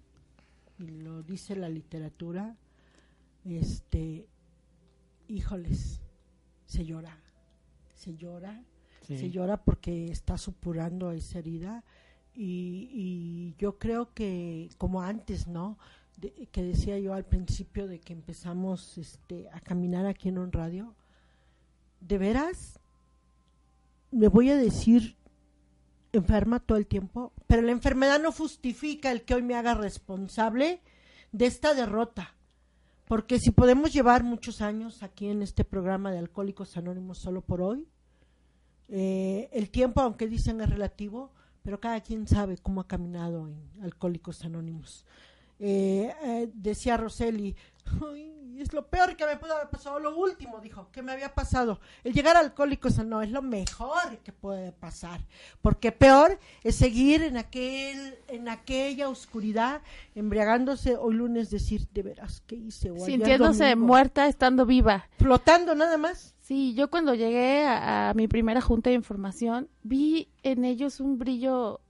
[0.79, 2.57] y lo dice la literatura,
[3.44, 4.27] este,
[5.29, 6.01] híjoles,
[6.66, 7.16] se llora,
[7.94, 8.62] se llora,
[9.03, 9.16] Sí.
[9.16, 11.85] se llora porque está supurando esa herida
[12.35, 15.79] y, y yo creo que como antes, ¿no?
[16.16, 20.51] De- que decía yo al principio de que empezamos este, a caminar aquí en un
[20.51, 20.92] radio,
[22.01, 22.81] de veras,
[24.11, 25.14] me voy a decir
[26.12, 30.80] enferma todo el tiempo, pero la enfermedad no justifica el que hoy me haga responsable
[31.32, 32.34] de esta derrota.
[33.06, 37.62] Porque si podemos llevar muchos años aquí en este programa de Alcohólicos Anónimos solo por
[37.62, 37.86] hoy,
[38.88, 43.82] eh, el tiempo, aunque dicen es relativo, pero cada quien sabe cómo ha caminado en
[43.82, 45.04] Alcohólicos Anónimos.
[45.58, 47.56] Eh, eh, decía Roseli,
[48.02, 51.34] "Ay, es lo peor que me pudo haber pasado, lo último, dijo, que me había
[51.34, 51.78] pasado.
[52.04, 55.20] El llegar a Alcohólicos no es lo mejor que puede pasar,
[55.60, 59.82] porque peor es seguir en aquel, en aquella oscuridad,
[60.14, 62.90] embriagándose hoy lunes, decir, de veras, ¿qué hice?
[62.90, 63.86] O Sintiéndose domingo".
[63.86, 65.08] muerta estando viva.
[65.18, 66.34] Flotando nada más.
[66.40, 71.18] Sí, yo cuando llegué a, a mi primera junta de información vi en ellos un
[71.18, 71.80] brillo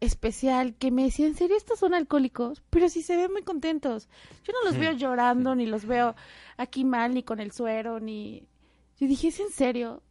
[0.00, 2.62] especial que me decía, ¿en serio estos son alcohólicos?
[2.70, 4.08] Pero sí se ven muy contentos.
[4.44, 6.14] Yo no los veo llorando, ni los veo
[6.56, 8.46] aquí mal, ni con el suero, ni...
[8.98, 10.02] Yo dije, ¿es en serio?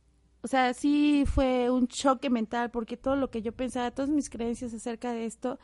[0.41, 4.29] O sea, sí fue un choque mental porque todo lo que yo pensaba, todas mis
[4.29, 5.59] creencias acerca de esto,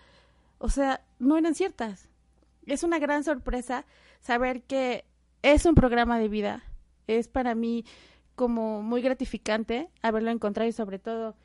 [0.57, 2.09] o sea, no eran ciertas.
[2.65, 3.85] Es una gran sorpresa
[4.19, 5.05] saber que
[5.43, 6.63] es un programa de vida.
[7.07, 7.85] Es para mí
[8.35, 11.35] como muy gratificante haberlo encontrado y sobre todo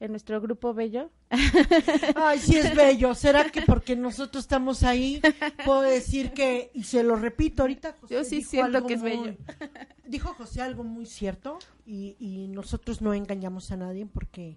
[0.00, 1.10] en nuestro grupo bello.
[2.16, 3.14] Ay, sí es bello.
[3.14, 5.20] ¿Será que porque nosotros estamos ahí
[5.64, 8.94] puedo decir que, y se lo repito ahorita, José Yo sí dijo siento algo que
[8.94, 9.36] es muy- bello.
[10.06, 14.56] Dijo José algo muy cierto y, y nosotros no engañamos a nadie porque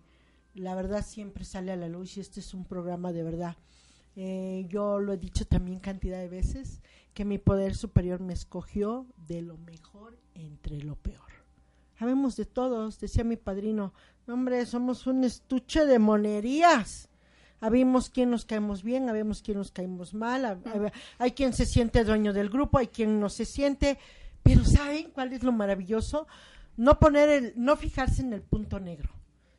[0.53, 3.55] la verdad siempre sale a la luz y este es un programa de verdad.
[4.15, 6.81] Eh, yo lo he dicho también cantidad de veces
[7.13, 11.29] que mi poder superior me escogió de lo mejor entre lo peor.
[11.97, 13.93] Habemos de todos, decía mi padrino.
[14.29, 17.09] Hombre, somos un estuche de monerías.
[17.61, 21.65] Habemos quien nos caemos bien, habemos quien nos caemos mal, hab- hab- hay quien se
[21.65, 23.97] siente dueño del grupo, hay quien no se siente,
[24.43, 26.25] pero ¿saben cuál es lo maravilloso?
[26.77, 29.09] No poner el, no fijarse en el punto negro,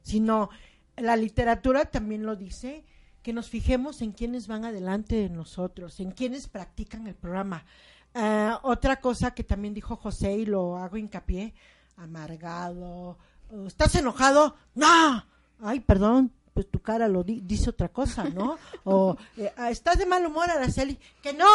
[0.03, 0.49] sino
[0.97, 2.85] la literatura también lo dice,
[3.23, 7.67] que nos fijemos en quienes van adelante de nosotros, en quienes practican el programa.
[8.15, 11.53] Ah, otra cosa que también dijo José y lo hago hincapié,
[11.99, 13.19] amargado,
[13.67, 14.55] ¿estás enojado?
[14.75, 15.25] No,
[15.61, 18.59] ay, perdón, pues tu cara lo di- dice otra cosa, ¿no?
[18.85, 20.99] O eh, ah, ¿estás de mal humor, Araceli?
[21.23, 21.47] Que no.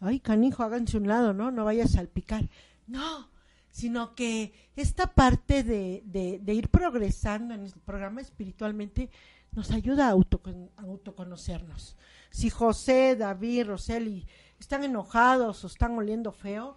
[0.00, 1.50] Ay, canijo, háganse un lado, ¿no?
[1.50, 2.48] No vayas a salpicar.
[2.86, 3.28] No,
[3.70, 9.10] sino que esta parte de, de, de ir progresando en el programa espiritualmente
[9.52, 11.96] nos ayuda a, autocon- a autoconocernos.
[12.30, 14.26] Si José, David, Roseli
[14.58, 16.76] están enojados o están oliendo feo,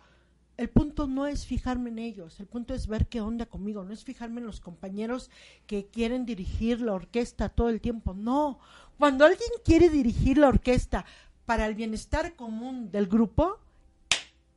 [0.58, 3.94] el punto no es fijarme en ellos, el punto es ver qué onda conmigo, no
[3.94, 5.30] es fijarme en los compañeros
[5.68, 8.60] que quieren dirigir la orquesta todo el tiempo, no.
[8.98, 11.06] Cuando alguien quiere dirigir la orquesta
[11.46, 13.60] para el bienestar común del grupo,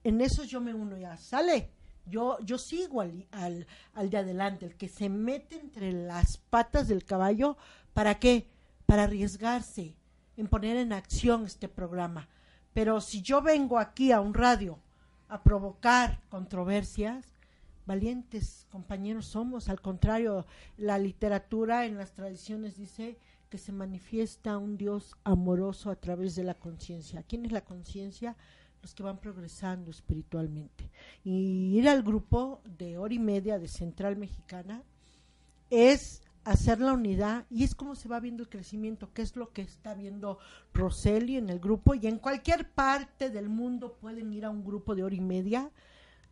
[0.03, 1.71] en eso yo me uno ya, sale.
[2.07, 6.89] Yo, yo sigo al, al, al de adelante, el que se mete entre las patas
[6.89, 7.59] del caballo,
[7.93, 8.49] ¿para qué?
[8.87, 9.95] Para arriesgarse
[10.39, 12.27] en poner en acción este programa.
[12.73, 14.79] Pero si yo vengo aquí a un radio
[15.31, 17.25] a provocar controversias,
[17.87, 19.69] valientes compañeros somos.
[19.69, 20.45] Al contrario,
[20.77, 23.17] la literatura en las tradiciones dice
[23.49, 27.23] que se manifiesta un Dios amoroso a través de la conciencia.
[27.23, 28.37] ¿Quién es la conciencia?
[28.83, 30.91] Los que van progresando espiritualmente.
[31.25, 34.83] Y ir al grupo de hora y media de Central Mexicana
[35.69, 39.53] es hacer la unidad y es como se va viendo el crecimiento, que es lo
[39.53, 40.39] que está viendo
[40.75, 44.95] Roseli en el grupo y en cualquier parte del mundo pueden ir a un grupo
[44.95, 45.71] de hora y media.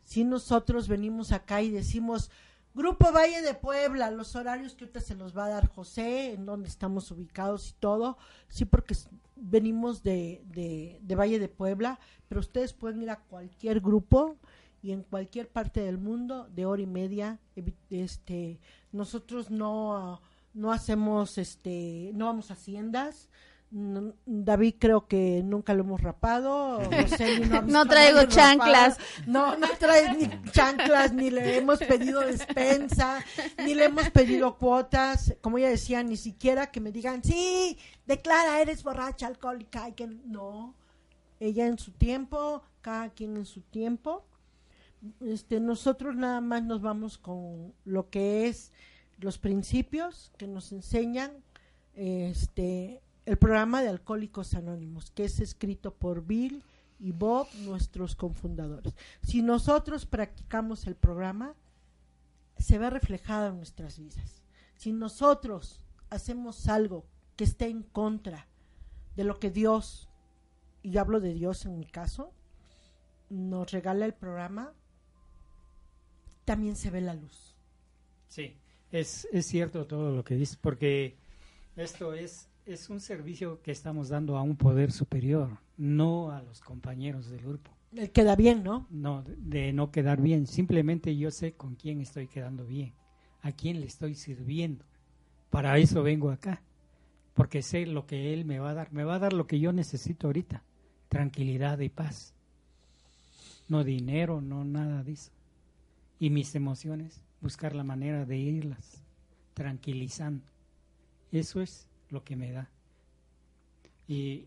[0.05, 2.31] Si nosotros venimos acá y decimos,
[2.75, 6.47] Grupo Valle de Puebla, los horarios que ahorita se los va a dar José, en
[6.47, 8.97] dónde estamos ubicados y todo, sí, porque
[9.37, 11.99] venimos de, de, de Valle de Puebla,
[12.29, 14.37] pero ustedes pueden ir a cualquier grupo
[14.83, 17.39] y en cualquier parte del mundo de hora y media
[17.91, 18.61] este
[18.93, 20.21] nosotros no
[20.55, 23.29] no hacemos este no vamos a haciendas
[23.71, 26.79] No- David creo que nunca lo hemos rapado
[27.67, 28.27] no, traigo rapado.
[28.27, 28.97] chanclas.
[29.27, 33.23] no no trae ni chanclas ni le hemos pedido despensa
[33.63, 37.77] ni le hemos pedido cuotas como ella decía ni siquiera que me digan sí
[38.07, 40.75] declara eres borracha alcohólica y que no
[41.41, 44.25] ella en su tiempo cada quien en su tiempo
[45.21, 48.73] este, nosotros nada más nos vamos con lo que es
[49.19, 51.33] los principios que nos enseñan
[51.95, 56.63] este, el programa de Alcohólicos Anónimos, que es escrito por Bill
[56.99, 58.95] y Bob, nuestros confundadores.
[59.23, 61.55] Si nosotros practicamos el programa,
[62.57, 64.43] se ve reflejado en nuestras vidas.
[64.77, 65.81] Si nosotros
[66.11, 67.05] hacemos algo
[67.37, 68.49] que esté en contra
[69.17, 70.09] de lo que Dios,
[70.83, 72.33] y hablo de Dios en mi caso,
[73.31, 74.73] nos regala el programa,
[76.49, 77.55] también se ve la luz.
[78.29, 78.55] Sí,
[78.91, 81.15] es, es cierto todo lo que dices, porque
[81.77, 86.61] esto es, es un servicio que estamos dando a un poder superior, no a los
[86.61, 87.71] compañeros del grupo.
[87.95, 88.87] Eh, Queda bien, ¿no?
[88.91, 90.47] No, de- de no quedar bien.
[90.47, 92.95] Simplemente yo sé con quién estoy quedando bien,
[93.43, 94.87] a quién le estoy sirviendo.
[95.51, 96.63] Para eso vengo acá,
[97.35, 98.91] porque sé lo que Él me va a dar.
[98.93, 100.63] Me va a dar lo que yo necesito ahorita,
[101.11, 102.33] tranquilidad y paz.
[103.69, 105.31] No dinero, no nada de eso.
[106.19, 109.05] Y mis emociones, buscar la manera de irlas
[109.55, 110.45] tranquilizando.
[111.33, 112.71] Eso es lo que me da.
[114.07, 114.47] Y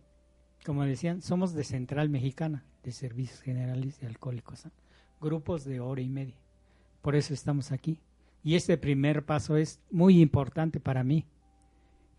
[0.65, 4.71] como decían, somos de Central Mexicana, de Servicios Generales de Alcohólicos, ¿no?
[5.19, 6.35] grupos de hora y media.
[7.01, 7.99] Por eso estamos aquí.
[8.43, 11.25] Y este primer paso es muy importante para mí,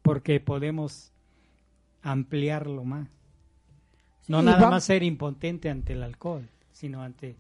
[0.03, 1.13] porque podemos
[2.01, 3.09] ampliarlo más.
[4.29, 7.37] No nada más ser impotente ante el alcohol, sino ante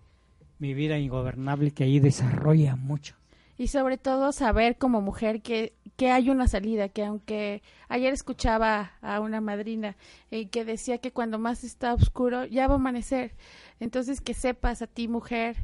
[0.63, 3.17] mi vida ingobernable que ahí desarrolla mucho.
[3.59, 8.93] Y sobre todo saber como mujer que, que hay una salida, que aunque ayer escuchaba
[9.03, 9.97] a una madrina
[10.31, 13.35] eh, que decía que cuando más está oscuro ya va a amanecer.
[13.81, 15.57] Entonces que sepas a ti mujer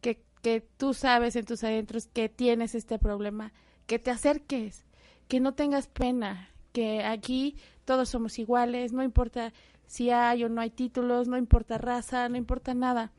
[0.00, 3.52] que, que tú sabes en tus adentros que tienes este problema,
[3.88, 4.84] que te acerques,
[5.26, 9.52] que no tengas pena, que aquí todos somos iguales, no importa
[9.88, 13.10] si hay o no hay títulos, no importa raza, no importa nada.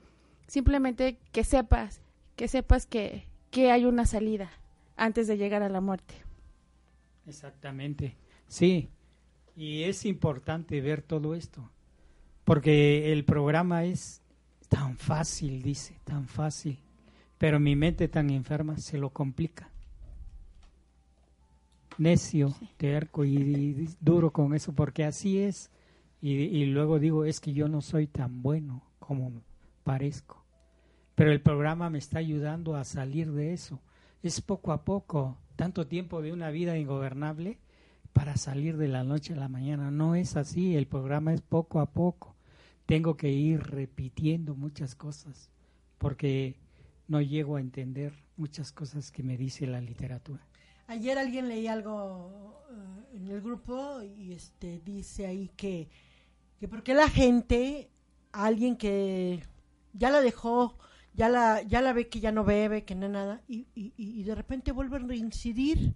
[0.47, 2.01] Simplemente que sepas,
[2.35, 4.49] que sepas que, que hay una salida
[4.95, 6.15] antes de llegar a la muerte.
[7.27, 8.15] Exactamente,
[8.47, 8.89] sí.
[9.55, 11.69] Y es importante ver todo esto,
[12.45, 14.21] porque el programa es
[14.69, 16.79] tan fácil, dice, tan fácil,
[17.37, 19.69] pero mi mente tan enferma se lo complica.
[21.97, 25.71] Necio, terco y, y duro con eso, porque así es.
[26.21, 29.41] Y, y luego digo, es que yo no soy tan bueno como
[29.87, 30.43] parezco.
[31.15, 33.79] Pero el programa me está ayudando a salir de eso.
[34.21, 37.57] Es poco a poco, tanto tiempo de una vida ingobernable
[38.11, 39.89] para salir de la noche a la mañana.
[39.89, 42.35] No es así, el programa es poco a poco.
[42.85, 45.49] Tengo que ir repitiendo muchas cosas
[45.99, 46.57] porque
[47.07, 50.45] no llego a entender muchas cosas que me dice la literatura.
[50.87, 55.87] Ayer alguien leía algo eh, en el grupo y este dice ahí que,
[56.59, 57.89] que por qué la gente,
[58.33, 59.41] alguien que
[59.97, 60.77] ya la dejó,
[61.13, 64.23] ya la, ya la ve que ya no bebe, que no nada, y, y, y
[64.23, 65.95] de repente vuelve a reincidir.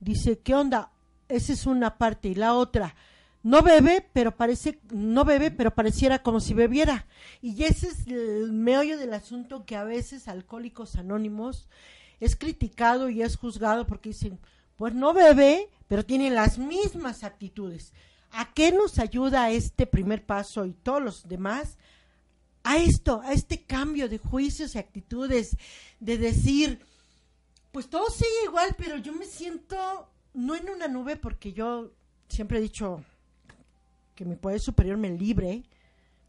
[0.00, 0.90] Dice, ¿qué onda?
[1.28, 2.28] Esa es una parte.
[2.28, 2.94] Y la otra,
[3.42, 7.06] no bebe, pero parece, no bebe, pero pareciera como si bebiera.
[7.40, 11.68] Y ese es el meollo del asunto que a veces Alcohólicos Anónimos
[12.20, 14.38] es criticado y es juzgado porque dicen,
[14.76, 17.92] pues no bebe, pero tiene las mismas actitudes.
[18.30, 21.78] ¿A qué nos ayuda este primer paso y todos los demás?
[22.64, 25.56] A esto, a este cambio de juicios y actitudes,
[25.98, 26.80] de decir,
[27.72, 29.76] pues todo sigue igual, pero yo me siento
[30.34, 31.92] no en una nube porque yo
[32.28, 33.04] siempre he dicho
[34.14, 35.64] que mi poder superior me libre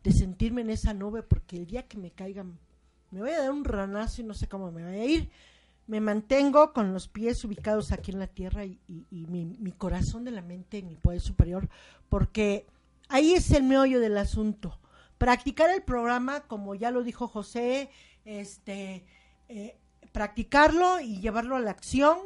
[0.04, 2.58] de sentirme en esa nube porque el día que me caigan
[3.12, 5.30] me voy a dar un ranazo y no sé cómo me voy a ir.
[5.86, 8.80] Me mantengo con los pies ubicados aquí en la tierra y,
[9.12, 11.70] mi, mi corazón de la mente en mi poder superior
[12.10, 12.66] porque
[13.10, 14.80] ahí es el meollo del asunto.
[15.24, 17.90] Practicar el programa, como ya lo dijo José,
[18.26, 19.06] este,
[19.48, 19.78] eh,
[20.12, 22.18] practicarlo y llevarlo a la acción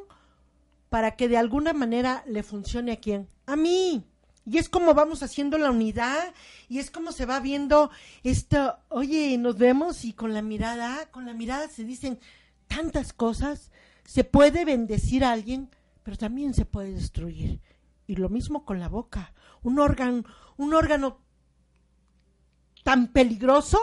[0.89, 3.29] para que de alguna manera le funcione a quién?
[3.45, 4.03] A mí.
[4.47, 6.33] Y es como vamos haciendo la unidad
[6.69, 7.91] y es como se va viendo
[8.23, 12.17] esto, oye, nos vemos y con la mirada, con la mirada se dicen
[12.65, 13.69] tantas cosas,
[14.05, 15.69] se puede bendecir a alguien,
[16.01, 17.61] pero también se puede destruir.
[18.07, 20.23] Y lo mismo con la boca, un órgano,
[20.57, 21.26] un órgano
[22.87, 23.77] tan peligroso,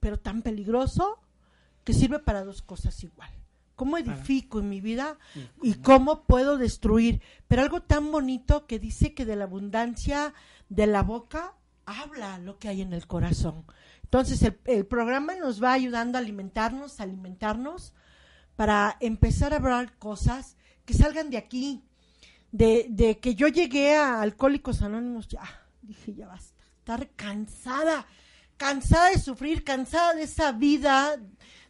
[0.00, 1.18] pero tan peligroso
[1.82, 3.30] que sirve para dos cosas igual.
[3.74, 5.16] ¿Cómo edifico en mi vida
[5.62, 7.22] y cómo puedo destruir?
[7.48, 10.34] Pero algo tan bonito que dice que de la abundancia
[10.68, 11.54] de la boca
[11.86, 13.64] habla lo que hay en el corazón.
[14.02, 17.94] Entonces el, el programa nos va ayudando a alimentarnos, a alimentarnos
[18.56, 21.82] para empezar a hablar cosas que salgan de aquí,
[22.52, 25.44] de, de que yo llegué a Alcohólicos Anónimos, ya,
[25.80, 28.04] dije, ya basta, estar cansada,
[28.60, 31.16] cansada de sufrir, cansada de esa vida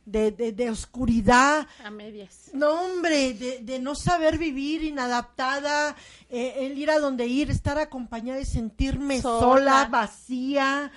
[0.04, 2.50] de, de, de oscuridad, A medias.
[2.52, 5.94] no, hombre, de, de no saber vivir, inadaptada,
[6.28, 9.84] eh, el ir a donde ir, estar acompañada y sentirme sola, Sola.
[9.88, 10.90] vacía.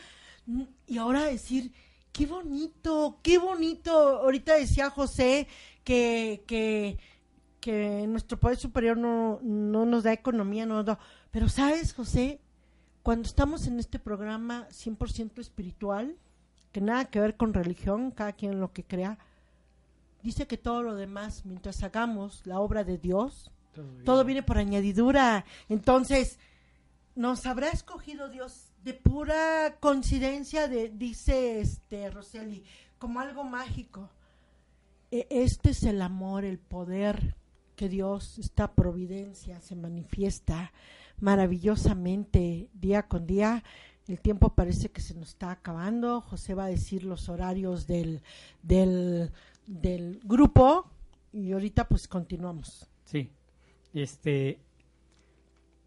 [0.87, 1.71] Y ahora decir,
[2.11, 3.91] qué bonito, qué bonito.
[3.93, 5.47] Ahorita decía José
[5.83, 6.97] que, que,
[7.59, 10.97] que nuestro poder superior no, no nos da economía, no nos da.
[11.29, 12.39] Pero sabes, José,
[13.03, 16.15] cuando estamos en este programa 100% espiritual,
[16.71, 19.17] que nada que ver con religión, cada quien lo que crea,
[20.23, 23.51] dice que todo lo demás, mientras hagamos la obra de Dios,
[24.05, 25.45] todo viene por añadidura.
[25.67, 26.39] Entonces,
[27.15, 32.63] nos habrá escogido Dios de pura coincidencia, de, dice este Roseli,
[32.99, 34.09] como algo mágico.
[35.11, 37.35] E- Este es el amor, el poder
[37.75, 40.71] que Dios, esta providencia, se manifiesta
[41.19, 43.63] maravillosamente día con día.
[44.07, 46.21] El tiempo parece que se nos está acabando.
[46.21, 48.21] José va a decir los horarios del,
[48.61, 49.31] del,
[49.65, 50.89] del grupo
[51.31, 52.87] y ahorita pues continuamos.
[53.05, 53.29] Sí.
[53.93, 54.59] Este,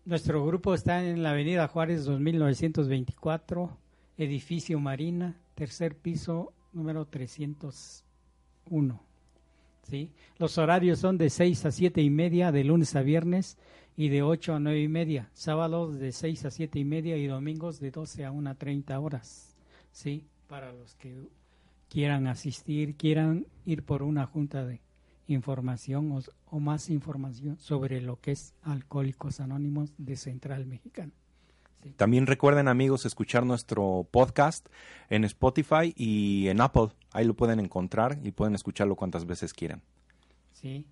[0.05, 3.77] nuestro grupo está en la Avenida Juárez 2924,
[4.19, 9.03] edificio Marina, tercer piso, número 301.
[9.83, 10.11] ¿Sí?
[10.39, 13.57] Los horarios son de 6 a 7 y media de lunes a viernes
[13.97, 15.31] y de 8 a 9 y media.
[15.33, 19.57] Sábados de 6 a 7 y media y domingos de 12 a 1.30 horas.
[19.91, 20.27] ¿Sí?
[20.47, 21.29] Para los que
[21.89, 24.81] quieran asistir, quieran ir por una junta de
[25.29, 26.21] información o,
[26.51, 31.13] o más información sobre lo que es Alcohólicos Anónimos de Central Mexicana.
[31.97, 34.67] También recuerden amigos escuchar nuestro podcast
[35.09, 36.89] en Spotify y en Apple.
[37.13, 39.83] Ahí lo pueden encontrar y pueden escucharlo cuantas veces quieran.
[40.53, 40.85] Sí.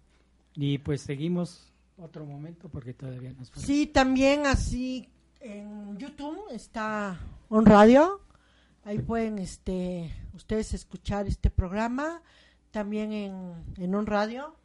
[0.54, 3.66] Y pues seguimos otro momento porque todavía nos falta.
[3.66, 5.08] Sí, también así
[5.40, 8.20] en YouTube está On Radio.
[8.84, 12.22] Ahí pueden este, ustedes escuchar este programa.
[12.70, 14.56] También en, en On Radio.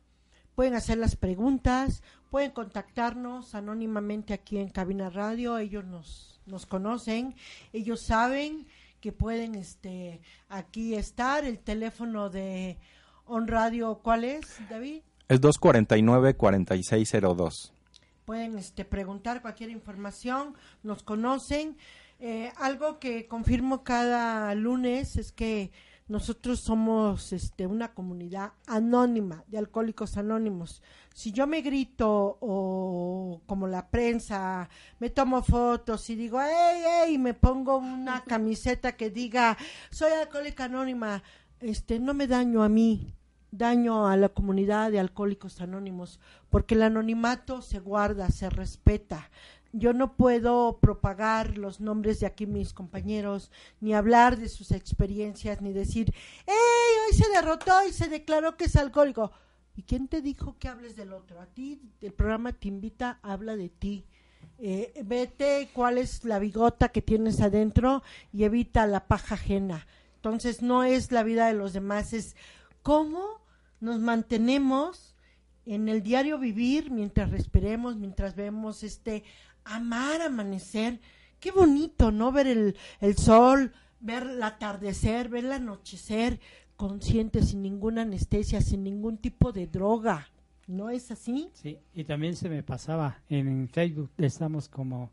[0.55, 2.03] Pueden hacer las preguntas.
[2.29, 5.57] Pueden contactarnos anónimamente aquí en Cabina Radio.
[5.57, 7.35] Ellos nos, nos conocen.
[7.73, 8.67] Ellos saben
[8.99, 11.45] que pueden este, aquí estar.
[11.45, 12.77] El teléfono de
[13.25, 15.01] On Radio, ¿cuál es, David?
[15.29, 17.71] Es 249-4602.
[18.25, 21.77] pueden este, preguntar cualquier información, nos conocen.
[22.19, 25.69] Eh, algo que confirmo cada lunes es que
[26.07, 30.81] nosotros somos este, una comunidad anónima de alcohólicos anónimos.
[31.13, 34.67] Si yo me grito o como la prensa,
[34.97, 37.19] me tomo fotos y digo, ¡ey, ey!
[37.19, 39.55] me pongo una camiseta que diga,
[39.91, 41.21] soy alcohólica anónima,
[41.59, 43.13] este, no me daño a mí,
[43.51, 46.19] daño a la comunidad de alcohólicos anónimos,
[46.49, 49.29] porque el anonimato se guarda, se respeta.
[49.71, 55.61] Yo no puedo propagar los nombres de aquí mis compañeros, ni hablar de sus experiencias,
[55.61, 56.13] ni decir,
[56.47, 56.55] ¡Ey,
[57.07, 59.31] hoy se derrotó y se declaró que es alcohólico.
[59.75, 61.39] ¿Y quién te dijo que hables del otro?
[61.39, 64.05] A ti, el programa te invita, habla de ti.
[64.57, 69.87] Eh, vete cuál es la bigota que tienes adentro y evita la paja ajena.
[70.15, 72.35] Entonces no es la vida de los demás, es
[72.81, 73.41] cómo
[73.79, 75.15] nos mantenemos
[75.65, 79.23] en el diario vivir mientras respiremos, mientras vemos este
[79.63, 80.99] amar amanecer.
[81.39, 82.31] Qué bonito, ¿no?
[82.31, 86.39] Ver el, el sol, ver el atardecer, ver el anochecer,
[86.75, 90.27] consciente, sin ninguna anestesia, sin ningún tipo de droga.
[90.67, 91.49] ¿No es así?
[91.53, 95.09] Sí, y también se me pasaba, en Facebook estamos como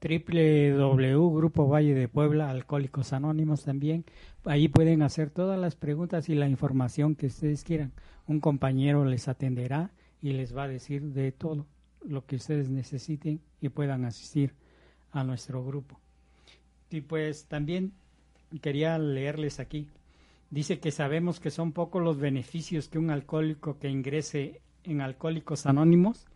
[0.00, 4.04] www Grupo Valle de Puebla, Alcohólicos Anónimos también.
[4.44, 7.92] Ahí pueden hacer todas las preguntas y la información que ustedes quieran.
[8.26, 9.90] Un compañero les atenderá
[10.20, 11.66] y les va a decir de todo
[12.04, 14.54] lo que ustedes necesiten y puedan asistir
[15.12, 15.98] a nuestro grupo.
[16.90, 17.92] Y pues también
[18.60, 19.88] quería leerles aquí.
[20.50, 25.66] Dice que sabemos que son pocos los beneficios que un alcohólico que ingrese en Alcohólicos
[25.66, 26.26] Anónimos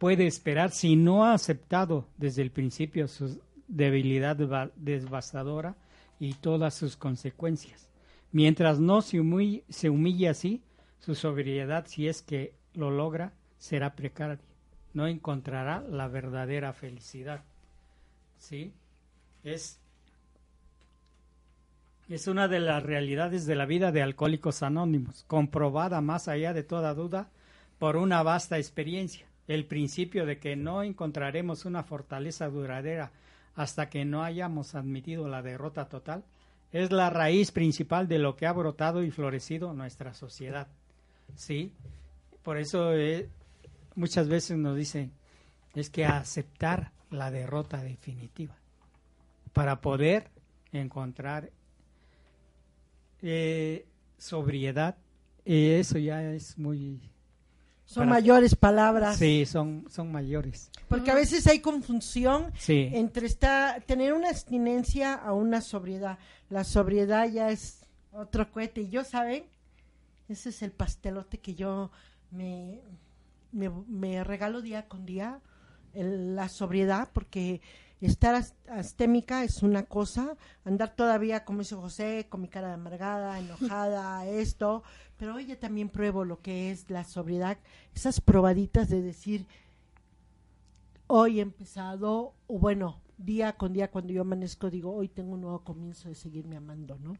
[0.00, 3.38] puede esperar si no ha aceptado desde el principio su
[3.68, 5.76] debilidad devastadora
[6.18, 7.86] y todas sus consecuencias.
[8.32, 10.62] Mientras no se humille, así,
[11.00, 14.38] su sobriedad, si es que lo logra, será precaria.
[14.94, 17.44] No encontrará la verdadera felicidad.
[18.38, 18.72] ¿Sí?
[19.44, 19.80] Es,
[22.08, 26.62] es una de las realidades de la vida de Alcohólicos Anónimos, comprobada más allá de
[26.62, 27.28] toda duda
[27.78, 29.29] por una vasta experiencia.
[29.50, 33.10] El principio de que no encontraremos una fortaleza duradera
[33.56, 36.22] hasta que no hayamos admitido la derrota total
[36.70, 40.68] es la raíz principal de lo que ha brotado y florecido nuestra sociedad.
[41.34, 41.72] ¿Sí?
[42.44, 43.28] Por eso eh,
[43.96, 45.10] muchas veces nos dicen,
[45.74, 48.54] es que aceptar la derrota definitiva
[49.52, 50.30] para poder
[50.70, 51.50] encontrar
[53.20, 53.84] eh,
[54.16, 54.96] sobriedad,
[55.44, 57.00] y eso ya es muy
[57.90, 59.16] son mayores palabras.
[59.16, 60.70] Sí, son, son mayores.
[60.86, 66.18] Porque a veces hay confusión entre esta, tener una abstinencia a una sobriedad.
[66.50, 68.82] La sobriedad ya es otro cohete.
[68.82, 69.44] Y yo, ¿saben?
[70.28, 71.90] Ese es el pastelote que yo
[72.30, 72.80] me,
[73.50, 75.40] me, regalo día con día.
[75.92, 77.60] la sobriedad, porque
[78.06, 83.38] estar astémica es una cosa, andar todavía, como dice José, con mi cara de amargada,
[83.38, 84.82] enojada, esto,
[85.18, 87.58] pero hoy ya también pruebo lo que es la sobriedad,
[87.94, 89.46] esas probaditas de decir,
[91.06, 95.42] hoy he empezado, o bueno, día con día cuando yo amanezco, digo, hoy tengo un
[95.42, 97.16] nuevo comienzo de seguirme amando, ¿no?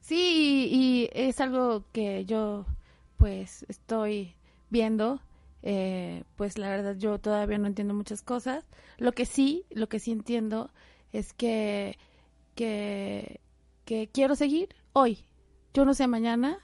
[0.00, 2.66] Sí, y es algo que yo
[3.16, 4.34] pues estoy
[4.68, 5.20] viendo
[5.66, 8.66] eh, pues la verdad yo todavía no entiendo muchas cosas.
[8.98, 10.70] Lo que sí, lo que sí entiendo
[11.10, 11.98] es que,
[12.54, 13.40] que,
[13.86, 15.24] que quiero seguir hoy.
[15.72, 16.58] Yo no sé mañana,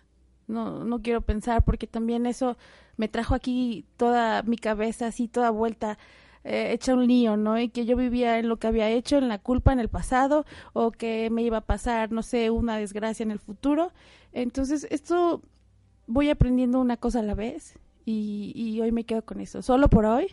[0.48, 2.58] no, no quiero pensar porque también eso
[2.98, 5.98] me trajo aquí toda mi cabeza así, toda vuelta.
[6.44, 7.58] Eh, hecha un lío, ¿no?
[7.58, 10.46] Y que yo vivía en lo que había hecho, en la culpa en el pasado,
[10.72, 13.92] o que me iba a pasar, no sé, una desgracia en el futuro.
[14.32, 15.42] Entonces, esto
[16.06, 19.62] voy aprendiendo una cosa a la vez y, hoy me quedo con eso.
[19.62, 20.28] Solo por hoy,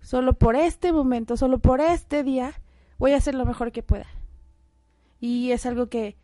[0.00, 2.52] solo por este momento, solo por este día,
[2.98, 4.06] voy a hacer lo mejor que pueda.
[5.20, 6.16] Y es algo que,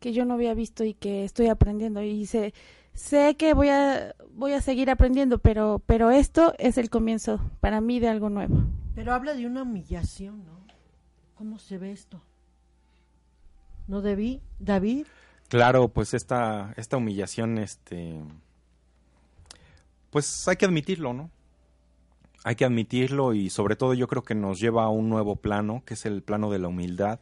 [0.00, 2.02] que yo no había visto y que estoy aprendiendo.
[2.02, 2.54] Y sé,
[2.94, 7.80] sé que voy a, voy a seguir aprendiendo, pero, pero esto es el comienzo para
[7.80, 8.64] mí de algo nuevo.
[8.94, 10.62] Pero habla de una humillación, ¿no?
[11.34, 12.22] ¿Cómo se ve esto?
[13.88, 15.06] ¿No debí, David?
[15.48, 18.20] Claro, pues esta, esta humillación, este,
[20.12, 21.30] pues hay que admitirlo, ¿no?
[22.44, 25.82] Hay que admitirlo y sobre todo yo creo que nos lleva a un nuevo plano,
[25.86, 27.18] que es el plano de la humildad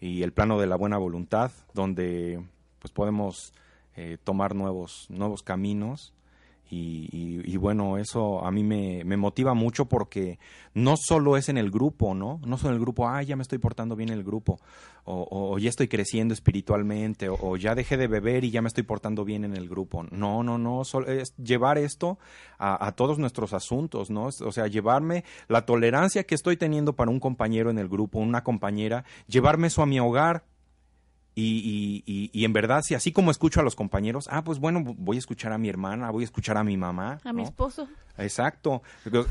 [0.00, 2.42] y el plano de la buena voluntad, donde
[2.80, 3.52] pues podemos
[3.94, 6.12] eh, tomar nuevos, nuevos caminos
[6.68, 10.38] y, bueno, eso a mí me, motiva mucho porque
[10.74, 12.40] no solo es en el grupo, ¿no?
[12.44, 14.58] No solo en el grupo, ah, ya me estoy portando bien en el grupo,
[15.04, 19.24] o, ya estoy creciendo espiritualmente, o, ya dejé de beber y ya me estoy portando
[19.24, 20.04] bien en el grupo.
[20.10, 22.18] No, no, no, solo es llevar esto
[22.58, 24.26] a, a todos nuestros asuntos, ¿no?
[24.26, 28.42] O sea, llevarme la tolerancia que estoy teniendo para un compañero en el grupo, una
[28.42, 30.44] compañera, llevarme eso a mi hogar,
[31.38, 34.82] y, y, y, en verdad, si así como escucho a los compañeros, ah, pues bueno,
[34.82, 37.20] voy a escuchar a mi hermana, voy a escuchar a mi mamá.
[37.24, 37.86] A mi esposo.
[38.16, 38.82] Exacto.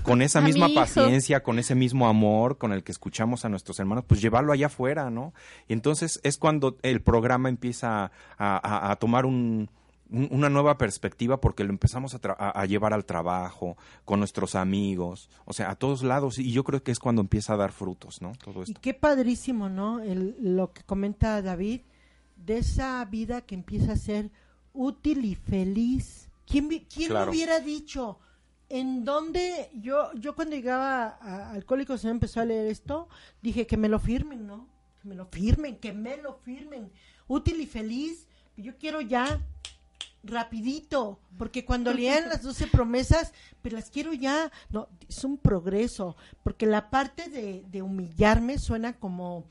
[0.03, 4.03] Con esa misma paciencia, con ese mismo amor con el que escuchamos a nuestros hermanos,
[4.07, 5.33] pues llevarlo allá afuera, ¿no?
[5.67, 9.71] Y entonces es cuando el programa empieza a, a, tomar un,
[10.11, 15.53] una nueva perspectiva porque lo empezamos a, a, llevar al trabajo, con nuestros amigos, o
[15.53, 16.37] sea, a todos lados.
[16.37, 18.33] Y yo creo que es cuando empieza a dar frutos, ¿no?
[18.43, 18.73] Todo esto.
[18.73, 20.01] Y qué padrísimo, ¿no?
[20.01, 21.81] El, lo que comenta David
[22.36, 24.31] de esa vida que empieza a ser
[24.73, 26.29] útil y feliz.
[26.45, 27.25] ¿Quién, vi- quién Claro.
[27.31, 28.19] me hubiera dicho?
[28.69, 33.07] En dónde yo, yo cuando llegaba a Alcohólicos y empezó a leer esto,
[33.41, 34.67] dije que me lo firmen, ¿no?
[35.01, 36.91] Que me lo firmen, que me lo firmen.
[37.27, 38.27] Útil y feliz.
[38.57, 39.39] Yo quiero ya
[40.23, 46.15] rapidito, porque cuando lean las 12 promesas, pues las quiero ya, no, es un progreso,
[46.43, 49.45] porque la parte de, de humillarme suena como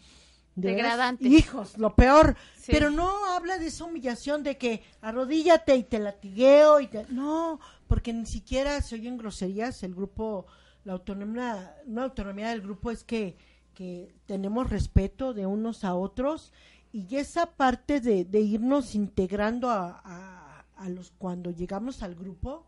[0.57, 1.29] de veras, Degradante.
[1.29, 2.73] hijos, lo peor, Sí.
[2.73, 7.59] pero no habla de esa humillación de que arrodíllate y te latigueo y te- no,
[7.89, 10.47] porque ni siquiera se oyen groserías, el grupo,
[10.85, 13.37] la autonomía, una autonomía del grupo es que,
[13.75, 16.53] que tenemos respeto de unos a otros
[16.93, 22.65] y esa parte de, de irnos integrando a, a- a los cuando llegamos al grupo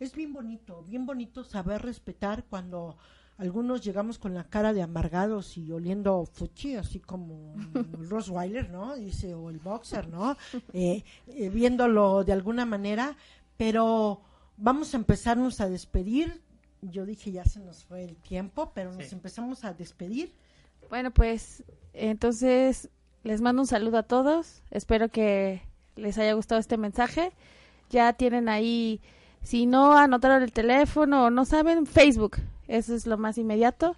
[0.00, 2.96] es bien bonito, bien bonito saber respetar cuando
[3.38, 7.54] algunos llegamos con la cara de amargados y oliendo fuchi, así como
[8.10, 8.96] Ross Weiler, ¿no?
[8.96, 10.36] Dice, o el boxer, ¿no?
[10.72, 13.16] Eh, eh, viéndolo de alguna manera,
[13.56, 14.20] pero
[14.56, 16.42] vamos a empezarnos a despedir.
[16.82, 20.34] Yo dije, ya se nos fue el tiempo, pero nos empezamos a despedir.
[20.90, 21.62] Bueno, pues
[21.92, 22.88] entonces
[23.22, 24.62] les mando un saludo a todos.
[24.70, 25.62] Espero que
[25.94, 27.32] les haya gustado este mensaje.
[27.90, 29.00] Ya tienen ahí,
[29.42, 32.38] si no anotaron el teléfono o no saben, Facebook.
[32.68, 33.96] Eso es lo más inmediato.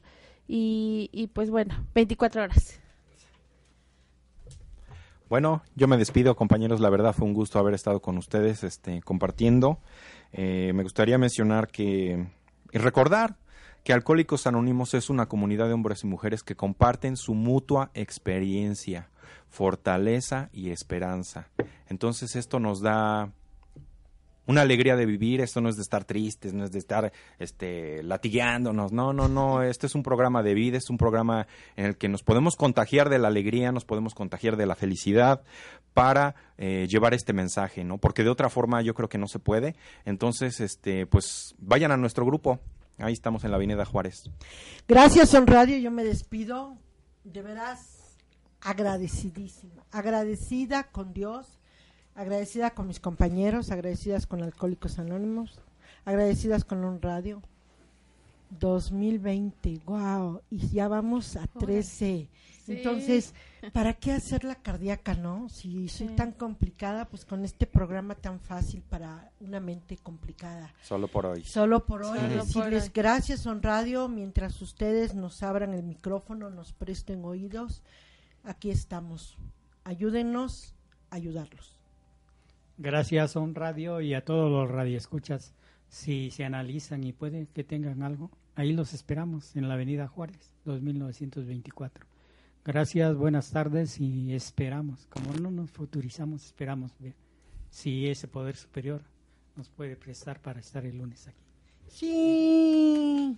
[0.49, 2.81] Y, y pues bueno, 24 horas.
[5.29, 6.81] Bueno, yo me despido, compañeros.
[6.81, 9.79] La verdad fue un gusto haber estado con ustedes, este, compartiendo.
[10.33, 12.27] Eh, me gustaría mencionar que
[12.73, 13.37] y recordar
[13.85, 19.09] que Alcohólicos Anónimos es una comunidad de hombres y mujeres que comparten su mutua experiencia,
[19.49, 21.49] fortaleza y esperanza.
[21.89, 23.33] Entonces esto nos da
[24.51, 28.03] una alegría de vivir, esto no es de estar tristes, no es de estar este
[28.03, 31.47] latigueándonos, no, no, no, este es un programa de vida, es un programa
[31.77, 35.43] en el que nos podemos contagiar de la alegría, nos podemos contagiar de la felicidad
[35.95, 37.99] para eh, llevar este mensaje, ¿no?
[37.99, 39.77] Porque de otra forma yo creo que no se puede.
[40.05, 42.59] Entonces, este, pues vayan a nuestro grupo.
[42.99, 44.31] Ahí estamos en la Avenida Juárez.
[44.87, 45.79] Gracias, Son Radio.
[45.79, 46.77] Yo me despido.
[47.25, 48.17] De veras,
[48.61, 49.85] agradecidísima.
[49.91, 51.60] Agradecida con Dios,
[52.15, 55.61] agradecida con mis compañeros, agradecidas con Alcohólicos Anónimos,
[56.05, 57.43] agradecidas con Un Radio.
[58.59, 62.29] 2020, wow, y ya vamos a 13.
[62.65, 62.73] Sí.
[62.73, 63.33] Entonces,
[63.73, 65.49] ¿para qué hacer la cardíaca, no?
[65.49, 66.15] Si soy Sí.
[66.17, 70.75] tan complicada, pues con este programa tan fácil para una mente complicada.
[70.83, 71.45] Solo por hoy.
[71.45, 72.91] Solo por hoy Solo por decirles hoy.
[72.93, 77.83] gracias on radio mientras ustedes nos abran el micrófono, nos presten oídos.
[78.43, 79.37] Aquí estamos.
[79.85, 80.75] Ayúdenos
[81.11, 81.80] a ayudarlos.
[82.83, 85.53] Gracias a un radio y a todos los radioescuchas.
[85.91, 90.55] Si se analizan y puede que tengan algo, ahí los esperamos en la Avenida Juárez,
[90.65, 92.07] 2924.
[92.65, 97.13] Gracias, buenas tardes y esperamos, como no nos futurizamos, esperamos ver
[97.69, 99.03] si ese poder superior
[99.57, 101.45] nos puede prestar para estar el lunes aquí.
[101.87, 103.37] Sí.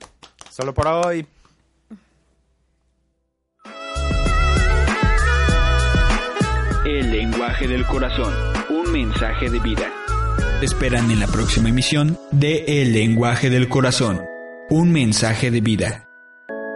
[0.52, 1.26] Solo por hoy.
[6.86, 8.32] El lenguaje del corazón,
[8.92, 9.90] mensaje de vida.
[10.60, 14.20] Te esperan en la próxima emisión de El lenguaje del corazón,
[14.68, 16.08] un mensaje de vida.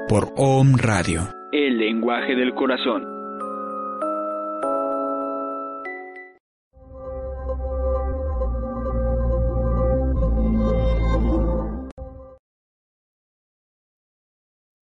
[0.09, 1.29] Por OM Radio.
[1.53, 3.16] El lenguaje del corazón.